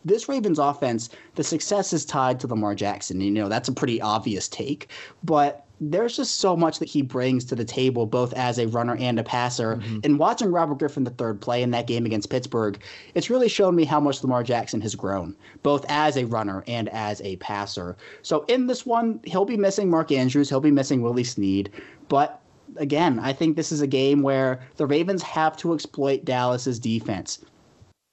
this 0.05 0.29
Ravens 0.29 0.59
offense, 0.59 1.09
the 1.33 1.43
success 1.43 1.91
is 1.91 2.05
tied 2.05 2.39
to 2.39 2.47
Lamar 2.47 2.75
Jackson. 2.75 3.19
You 3.19 3.31
know, 3.31 3.49
that's 3.49 3.67
a 3.67 3.73
pretty 3.73 3.99
obvious 3.99 4.47
take, 4.47 4.89
but 5.23 5.65
there's 5.81 6.15
just 6.15 6.37
so 6.39 6.55
much 6.55 6.79
that 6.79 6.87
he 6.87 7.01
brings 7.01 7.43
to 7.45 7.55
the 7.55 7.65
table, 7.65 8.05
both 8.05 8.33
as 8.33 8.59
a 8.59 8.67
runner 8.67 8.95
and 8.95 9.19
a 9.19 9.23
passer. 9.23 9.75
Mm-hmm. 9.75 9.99
And 10.03 10.19
watching 10.19 10.51
Robert 10.51 10.79
Griffin 10.79 11.05
III 11.05 11.35
play 11.35 11.61
in 11.61 11.71
that 11.71 11.87
game 11.87 12.05
against 12.05 12.29
Pittsburgh, 12.29 12.79
it's 13.13 13.29
really 13.29 13.49
shown 13.49 13.75
me 13.75 13.83
how 13.83 13.99
much 13.99 14.23
Lamar 14.23 14.43
Jackson 14.43 14.79
has 14.81 14.95
grown, 14.95 15.35
both 15.63 15.85
as 15.89 16.15
a 16.15 16.25
runner 16.25 16.63
and 16.67 16.87
as 16.89 17.19
a 17.21 17.35
passer. 17.37 17.97
So 18.21 18.45
in 18.47 18.67
this 18.67 18.85
one, 18.85 19.19
he'll 19.25 19.43
be 19.43 19.57
missing 19.57 19.89
Mark 19.89 20.11
Andrews, 20.11 20.47
he'll 20.47 20.61
be 20.61 20.71
missing 20.71 21.01
Willie 21.01 21.25
Snead, 21.25 21.71
but 22.07 22.41
again, 22.77 23.19
I 23.19 23.33
think 23.33 23.55
this 23.55 23.71
is 23.71 23.81
a 23.81 23.87
game 23.87 24.21
where 24.21 24.61
the 24.77 24.85
Ravens 24.85 25.23
have 25.23 25.57
to 25.57 25.73
exploit 25.73 26.25
Dallas's 26.25 26.79
defense 26.79 27.39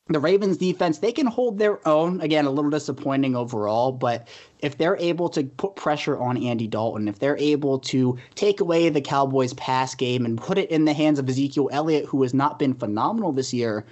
the 0.08 0.20
Ravens 0.20 0.56
defense, 0.56 0.98
they 0.98 1.12
can 1.12 1.26
hold 1.26 1.58
their 1.58 1.86
own. 1.86 2.20
Again, 2.20 2.44
a 2.44 2.50
little 2.50 2.70
disappointing 2.70 3.36
overall, 3.36 3.92
but 3.92 4.28
if 4.58 4.76
they're 4.76 4.96
able 4.96 5.28
to 5.30 5.44
put 5.44 5.76
pressure 5.76 6.18
on 6.18 6.42
Andy 6.42 6.66
Dalton, 6.66 7.08
if 7.08 7.18
they're 7.18 7.38
able 7.38 7.78
to 7.80 8.18
take 8.34 8.60
away 8.60 8.88
the 8.88 9.00
Cowboys' 9.00 9.54
pass 9.54 9.94
game 9.94 10.24
and 10.24 10.38
put 10.38 10.58
it 10.58 10.70
in 10.70 10.84
the 10.84 10.92
hands 10.92 11.18
of 11.18 11.28
Ezekiel 11.28 11.68
Elliott, 11.72 12.06
who 12.06 12.22
has 12.22 12.34
not 12.34 12.58
been 12.58 12.74
phenomenal 12.74 13.32
this 13.32 13.54
year, 13.54 13.86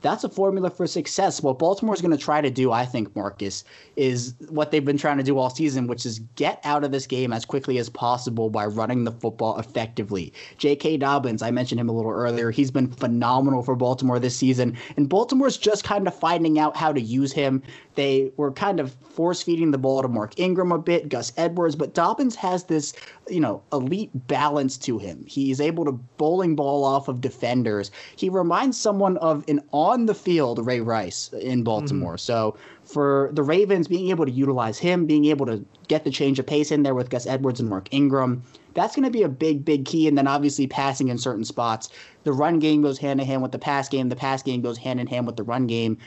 that's 0.00 0.24
a 0.24 0.28
formula 0.28 0.70
for 0.70 0.86
success. 0.86 1.42
What 1.42 1.58
Baltimore's 1.58 2.00
going 2.00 2.16
to 2.16 2.22
try 2.22 2.40
to 2.40 2.50
do, 2.50 2.72
I 2.72 2.86
think, 2.86 3.14
Marcus, 3.14 3.64
is 3.96 4.34
what 4.48 4.70
they've 4.70 4.84
been 4.84 4.98
trying 4.98 5.18
to 5.18 5.22
do 5.22 5.38
all 5.38 5.50
season, 5.50 5.86
which 5.86 6.06
is 6.06 6.20
get 6.36 6.60
out 6.64 6.84
of 6.84 6.92
this 6.92 7.06
game 7.06 7.32
as 7.32 7.44
quickly 7.44 7.78
as 7.78 7.88
possible 7.88 8.50
by 8.50 8.66
running 8.66 9.04
the 9.04 9.12
football 9.12 9.58
effectively. 9.58 10.32
J.K. 10.58 10.98
Dobbins, 10.98 11.42
I 11.42 11.50
mentioned 11.50 11.80
him 11.80 11.88
a 11.88 11.92
little 11.92 12.12
earlier. 12.12 12.50
He's 12.50 12.70
been 12.70 12.90
phenomenal 12.90 13.62
for 13.62 13.74
Baltimore 13.76 14.18
this 14.18 14.36
season, 14.36 14.76
and 14.96 15.08
Baltimore's 15.08 15.58
just 15.58 15.84
kind 15.84 16.06
of 16.06 16.14
finding 16.14 16.58
out 16.58 16.76
how 16.76 16.92
to 16.92 17.00
use 17.00 17.32
him. 17.32 17.62
They 17.94 18.32
were 18.36 18.52
kind 18.52 18.80
of 18.80 18.94
force 18.94 19.42
feeding 19.42 19.72
the 19.72 19.78
ball 19.78 20.00
to 20.02 20.08
Mark 20.08 20.38
Ingram 20.38 20.72
a 20.72 20.78
bit, 20.78 21.08
Gus 21.08 21.32
Edwards, 21.36 21.76
but 21.76 21.92
Dobbins 21.92 22.36
has 22.36 22.64
this, 22.64 22.94
you 23.28 23.40
know, 23.40 23.62
elite 23.72 24.10
balance 24.28 24.78
to 24.78 24.98
him. 24.98 25.24
He's 25.26 25.60
able 25.60 25.84
to 25.84 25.92
bowling 25.92 26.56
ball 26.56 26.84
off 26.84 27.08
of 27.08 27.20
defenders. 27.20 27.90
He 28.16 28.28
reminds 28.28 28.80
someone 28.80 29.16
of 29.18 29.44
an 29.48 29.60
on 29.90 30.06
the 30.06 30.14
field 30.14 30.64
Ray 30.64 30.80
Rice 30.80 31.30
in 31.32 31.64
Baltimore. 31.64 32.12
Mm-hmm. 32.12 32.18
So 32.18 32.56
for 32.84 33.30
the 33.32 33.42
Ravens 33.42 33.88
being 33.88 34.10
able 34.10 34.24
to 34.24 34.30
utilize 34.30 34.78
him, 34.78 35.06
being 35.06 35.24
able 35.26 35.46
to 35.46 35.64
get 35.88 36.04
the 36.04 36.10
change 36.10 36.38
of 36.38 36.46
pace 36.46 36.70
in 36.70 36.84
there 36.84 36.94
with 36.94 37.10
Gus 37.10 37.26
Edwards 37.26 37.58
and 37.58 37.68
Mark 37.68 37.88
Ingram, 37.90 38.42
that's 38.74 38.94
going 38.94 39.04
to 39.04 39.10
be 39.10 39.22
a 39.22 39.28
big, 39.28 39.64
big 39.64 39.84
key. 39.84 40.06
And 40.06 40.16
then 40.16 40.28
obviously 40.28 40.66
passing 40.66 41.08
in 41.08 41.18
certain 41.18 41.44
spots. 41.44 41.88
The 42.22 42.32
run 42.32 42.58
game 42.60 42.82
goes 42.82 42.98
hand 42.98 43.20
in 43.20 43.26
hand 43.26 43.42
with 43.42 43.52
the 43.52 43.58
pass 43.58 43.88
game. 43.88 44.08
The 44.08 44.16
pass 44.16 44.42
game 44.42 44.60
goes 44.60 44.78
hand 44.78 45.00
in 45.00 45.06
hand 45.06 45.26
with 45.26 45.36
the 45.36 45.42
run 45.42 45.66
game. 45.66 45.98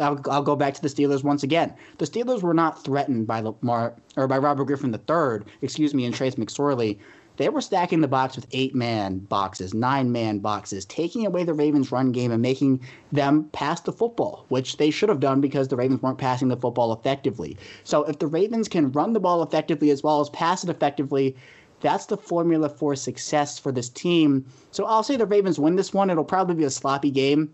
I'll, 0.00 0.20
I'll 0.30 0.42
go 0.42 0.54
back 0.54 0.74
to 0.74 0.82
the 0.82 0.88
Steelers 0.88 1.24
once 1.24 1.42
again. 1.42 1.74
The 1.98 2.06
Steelers 2.06 2.42
were 2.42 2.54
not 2.54 2.84
threatened 2.84 3.26
by 3.26 3.40
Lamar 3.40 3.94
or 4.16 4.28
by 4.28 4.38
Robert 4.38 4.66
Griffin 4.66 4.94
III, 4.94 5.44
excuse 5.62 5.92
me, 5.92 6.04
and 6.04 6.14
Trace 6.14 6.36
McSorley 6.36 6.98
they 7.36 7.48
were 7.48 7.60
stacking 7.60 8.00
the 8.00 8.08
box 8.08 8.36
with 8.36 8.46
eight 8.52 8.74
man 8.74 9.18
boxes, 9.18 9.74
nine 9.74 10.12
man 10.12 10.38
boxes, 10.38 10.84
taking 10.84 11.26
away 11.26 11.44
the 11.44 11.54
Ravens' 11.54 11.90
run 11.90 12.12
game 12.12 12.30
and 12.30 12.40
making 12.40 12.80
them 13.12 13.48
pass 13.52 13.80
the 13.80 13.92
football, 13.92 14.46
which 14.48 14.76
they 14.76 14.90
should 14.90 15.08
have 15.08 15.20
done 15.20 15.40
because 15.40 15.68
the 15.68 15.76
Ravens 15.76 16.02
weren't 16.02 16.18
passing 16.18 16.48
the 16.48 16.56
football 16.56 16.92
effectively. 16.92 17.56
So 17.82 18.04
if 18.04 18.18
the 18.18 18.26
Ravens 18.26 18.68
can 18.68 18.92
run 18.92 19.12
the 19.12 19.20
ball 19.20 19.42
effectively 19.42 19.90
as 19.90 20.02
well 20.02 20.20
as 20.20 20.30
pass 20.30 20.62
it 20.62 20.70
effectively, 20.70 21.36
that's 21.80 22.06
the 22.06 22.16
formula 22.16 22.68
for 22.68 22.94
success 22.96 23.58
for 23.58 23.72
this 23.72 23.88
team. 23.88 24.46
So 24.70 24.84
I'll 24.84 25.02
say 25.02 25.16
the 25.16 25.26
Ravens 25.26 25.58
win 25.58 25.76
this 25.76 25.92
one. 25.92 26.10
It'll 26.10 26.24
probably 26.24 26.54
be 26.54 26.64
a 26.64 26.70
sloppy 26.70 27.10
game 27.10 27.52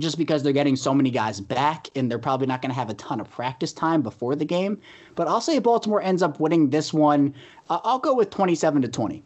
just 0.00 0.18
because 0.18 0.42
they're 0.42 0.52
getting 0.52 0.76
so 0.76 0.94
many 0.94 1.10
guys 1.10 1.40
back 1.40 1.88
and 1.94 2.10
they're 2.10 2.18
probably 2.18 2.46
not 2.46 2.62
going 2.62 2.70
to 2.70 2.74
have 2.74 2.90
a 2.90 2.94
ton 2.94 3.20
of 3.20 3.30
practice 3.30 3.72
time 3.72 4.02
before 4.02 4.36
the 4.36 4.44
game. 4.44 4.80
But 5.14 5.28
I'll 5.28 5.40
say 5.40 5.58
Baltimore 5.58 6.02
ends 6.02 6.22
up 6.22 6.40
winning 6.40 6.70
this 6.70 6.92
one. 6.92 7.34
Uh, 7.68 7.80
I'll 7.84 7.98
go 7.98 8.14
with 8.14 8.30
27 8.30 8.82
to 8.82 8.88
20. 8.88 9.22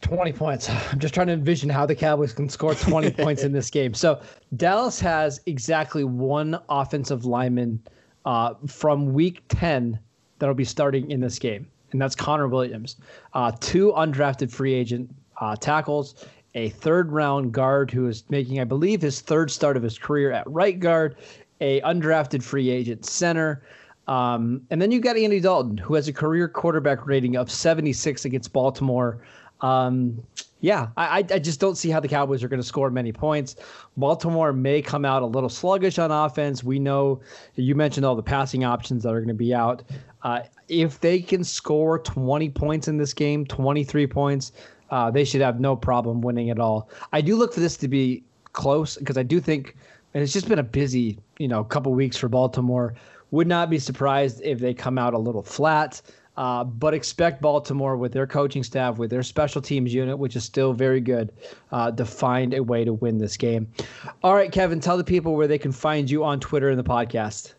20 0.00 0.32
points. 0.32 0.68
I'm 0.92 0.98
just 0.98 1.14
trying 1.14 1.28
to 1.28 1.32
envision 1.32 1.68
how 1.68 1.86
the 1.86 1.94
Cowboys 1.94 2.32
can 2.32 2.48
score 2.48 2.74
20 2.74 3.10
points 3.22 3.42
in 3.42 3.52
this 3.52 3.70
game. 3.70 3.94
So 3.94 4.20
Dallas 4.56 5.00
has 5.00 5.40
exactly 5.46 6.04
one 6.04 6.58
offensive 6.68 7.24
lineman 7.24 7.82
uh, 8.24 8.54
from 8.66 9.12
week 9.12 9.42
10 9.48 9.98
that'll 10.38 10.54
be 10.54 10.64
starting 10.64 11.10
in 11.10 11.20
this 11.20 11.38
game 11.38 11.68
and 11.94 12.02
that's 12.02 12.16
Connor 12.16 12.48
Williams. 12.48 12.96
Uh, 13.32 13.52
two 13.60 13.92
undrafted 13.92 14.50
free 14.50 14.74
agent 14.74 15.08
uh, 15.40 15.56
tackles, 15.56 16.26
a 16.54 16.68
third 16.70 17.10
round 17.12 17.52
guard 17.52 17.90
who 17.90 18.08
is 18.08 18.24
making, 18.30 18.60
I 18.60 18.64
believe, 18.64 19.02
his 19.02 19.20
third 19.20 19.50
start 19.50 19.76
of 19.76 19.82
his 19.82 19.98
career 19.98 20.32
at 20.32 20.48
right 20.50 20.78
guard, 20.78 21.16
a 21.60 21.80
undrafted 21.82 22.42
free 22.42 22.70
agent 22.70 23.04
center. 23.04 23.62
Um, 24.06 24.62
and 24.70 24.80
then 24.80 24.90
you've 24.90 25.02
got 25.02 25.16
Andy 25.16 25.40
Dalton, 25.40 25.78
who 25.78 25.94
has 25.94 26.08
a 26.08 26.12
career 26.12 26.46
quarterback 26.48 27.06
rating 27.06 27.36
of 27.36 27.50
76 27.50 28.24
against 28.24 28.52
Baltimore. 28.52 29.18
Um, 29.60 30.22
yeah, 30.60 30.88
I, 30.96 31.18
I 31.18 31.38
just 31.38 31.60
don't 31.60 31.76
see 31.76 31.90
how 31.90 32.00
the 32.00 32.08
Cowboys 32.08 32.42
are 32.42 32.48
going 32.48 32.60
to 32.60 32.66
score 32.66 32.90
many 32.90 33.12
points. 33.12 33.56
Baltimore 33.96 34.52
may 34.52 34.80
come 34.80 35.04
out 35.04 35.22
a 35.22 35.26
little 35.26 35.50
sluggish 35.50 35.98
on 35.98 36.10
offense. 36.10 36.64
We 36.64 36.78
know 36.78 37.20
you 37.54 37.74
mentioned 37.74 38.06
all 38.06 38.16
the 38.16 38.22
passing 38.22 38.64
options 38.64 39.02
that 39.02 39.10
are 39.10 39.20
going 39.20 39.28
to 39.28 39.34
be 39.34 39.52
out. 39.52 39.82
Uh, 40.22 40.40
if 40.68 41.00
they 41.00 41.20
can 41.20 41.44
score 41.44 41.98
20 41.98 42.48
points 42.50 42.88
in 42.88 42.96
this 42.96 43.12
game, 43.12 43.44
23 43.44 44.06
points, 44.06 44.52
uh, 44.90 45.10
they 45.10 45.24
should 45.24 45.40
have 45.40 45.60
no 45.60 45.76
problem 45.76 46.20
winning 46.20 46.50
at 46.50 46.58
all. 46.58 46.88
I 47.12 47.20
do 47.20 47.36
look 47.36 47.52
for 47.54 47.60
this 47.60 47.76
to 47.78 47.88
be 47.88 48.22
close 48.52 48.96
because 48.96 49.18
I 49.18 49.22
do 49.22 49.40
think, 49.40 49.76
and 50.14 50.22
it's 50.22 50.32
just 50.32 50.48
been 50.48 50.58
a 50.58 50.64
busy, 50.64 51.18
you 51.38 51.48
know, 51.48 51.64
couple 51.64 51.92
weeks 51.92 52.16
for 52.16 52.28
Baltimore. 52.28 52.94
Would 53.30 53.48
not 53.48 53.70
be 53.70 53.78
surprised 53.78 54.40
if 54.42 54.60
they 54.60 54.74
come 54.74 54.98
out 54.98 55.14
a 55.14 55.18
little 55.18 55.42
flat. 55.42 56.00
Uh, 56.36 56.64
but 56.64 56.94
expect 56.94 57.40
Baltimore 57.40 57.96
with 57.96 58.12
their 58.12 58.26
coaching 58.26 58.64
staff, 58.64 58.98
with 58.98 59.08
their 59.08 59.22
special 59.22 59.62
teams 59.62 59.94
unit, 59.94 60.18
which 60.18 60.34
is 60.34 60.42
still 60.42 60.72
very 60.72 61.00
good, 61.00 61.32
uh, 61.70 61.92
to 61.92 62.04
find 62.04 62.54
a 62.54 62.62
way 62.62 62.84
to 62.84 62.92
win 62.92 63.18
this 63.18 63.36
game. 63.36 63.68
All 64.24 64.34
right, 64.34 64.50
Kevin, 64.50 64.80
tell 64.80 64.96
the 64.96 65.04
people 65.04 65.36
where 65.36 65.46
they 65.46 65.58
can 65.58 65.70
find 65.70 66.10
you 66.10 66.24
on 66.24 66.40
Twitter 66.40 66.70
and 66.70 66.78
the 66.78 66.84
podcast. 66.84 67.54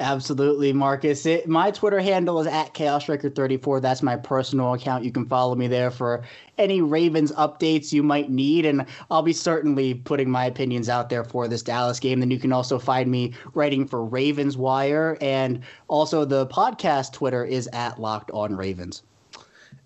Absolutely, 0.00 0.72
Marcus. 0.72 1.26
It, 1.26 1.46
my 1.46 1.70
Twitter 1.70 2.00
handle 2.00 2.40
is 2.40 2.46
at 2.46 2.72
ChaosStriker34. 2.74 3.82
That's 3.82 4.02
my 4.02 4.16
personal 4.16 4.72
account. 4.72 5.04
You 5.04 5.12
can 5.12 5.26
follow 5.26 5.54
me 5.54 5.68
there 5.68 5.90
for 5.90 6.24
any 6.58 6.80
Ravens 6.80 7.32
updates 7.32 7.92
you 7.92 8.02
might 8.02 8.30
need. 8.30 8.64
And 8.64 8.86
I'll 9.10 9.22
be 9.22 9.32
certainly 9.32 9.94
putting 9.94 10.30
my 10.30 10.46
opinions 10.46 10.88
out 10.88 11.10
there 11.10 11.24
for 11.24 11.48
this 11.48 11.62
Dallas 11.62 12.00
game. 12.00 12.20
Then 12.20 12.30
you 12.30 12.38
can 12.38 12.52
also 12.52 12.78
find 12.78 13.10
me 13.10 13.34
writing 13.54 13.86
for 13.86 14.04
Ravens 14.04 14.56
Wire. 14.56 15.18
And 15.20 15.62
also 15.88 16.24
the 16.24 16.46
podcast 16.46 17.12
Twitter 17.12 17.44
is 17.44 17.68
at 17.72 18.00
Locked 18.00 18.30
On 18.32 18.56
Ravens. 18.56 19.02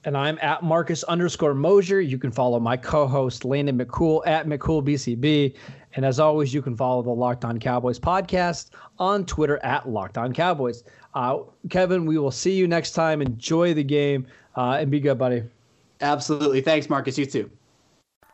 And 0.06 0.16
I'm 0.16 0.38
at 0.42 0.62
Marcus 0.62 1.02
underscore 1.04 1.54
Mosher. 1.54 2.00
You 2.00 2.18
can 2.18 2.30
follow 2.30 2.60
my 2.60 2.76
co 2.76 3.06
host, 3.06 3.44
Landon 3.44 3.78
McCool, 3.78 4.22
at 4.26 4.46
McCoolBCB. 4.46 5.54
And 5.96 6.04
as 6.04 6.18
always, 6.18 6.52
you 6.52 6.60
can 6.60 6.76
follow 6.76 7.02
the 7.02 7.10
Locked 7.10 7.44
On 7.44 7.58
Cowboys 7.58 7.98
podcast 7.98 8.70
on 8.98 9.24
Twitter 9.24 9.58
at 9.64 9.88
Locked 9.88 10.18
On 10.18 10.32
Cowboys. 10.32 10.84
Uh, 11.14 11.38
Kevin, 11.70 12.04
we 12.06 12.18
will 12.18 12.32
see 12.32 12.52
you 12.52 12.66
next 12.66 12.92
time. 12.92 13.22
Enjoy 13.22 13.74
the 13.74 13.84
game 13.84 14.26
uh, 14.56 14.78
and 14.80 14.90
be 14.90 15.00
good, 15.00 15.18
buddy. 15.18 15.44
Absolutely. 16.00 16.60
Thanks, 16.60 16.90
Marcus. 16.90 17.16
You 17.16 17.26
too. 17.26 17.50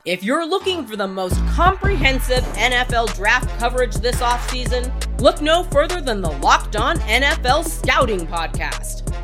If 0.07 0.25
you're 0.25 0.47
looking 0.47 0.87
for 0.87 0.97
the 0.97 1.07
most 1.07 1.37
comprehensive 1.49 2.43
NFL 2.55 3.15
draft 3.15 3.51
coverage 3.59 3.97
this 3.97 4.17
offseason, 4.17 4.91
look 5.21 5.43
no 5.43 5.65
further 5.65 6.01
than 6.01 6.23
the 6.23 6.31
Locked 6.31 6.77
On 6.77 6.97
NFL 7.01 7.69
Scouting 7.69 8.27
Podcast. 8.27 9.10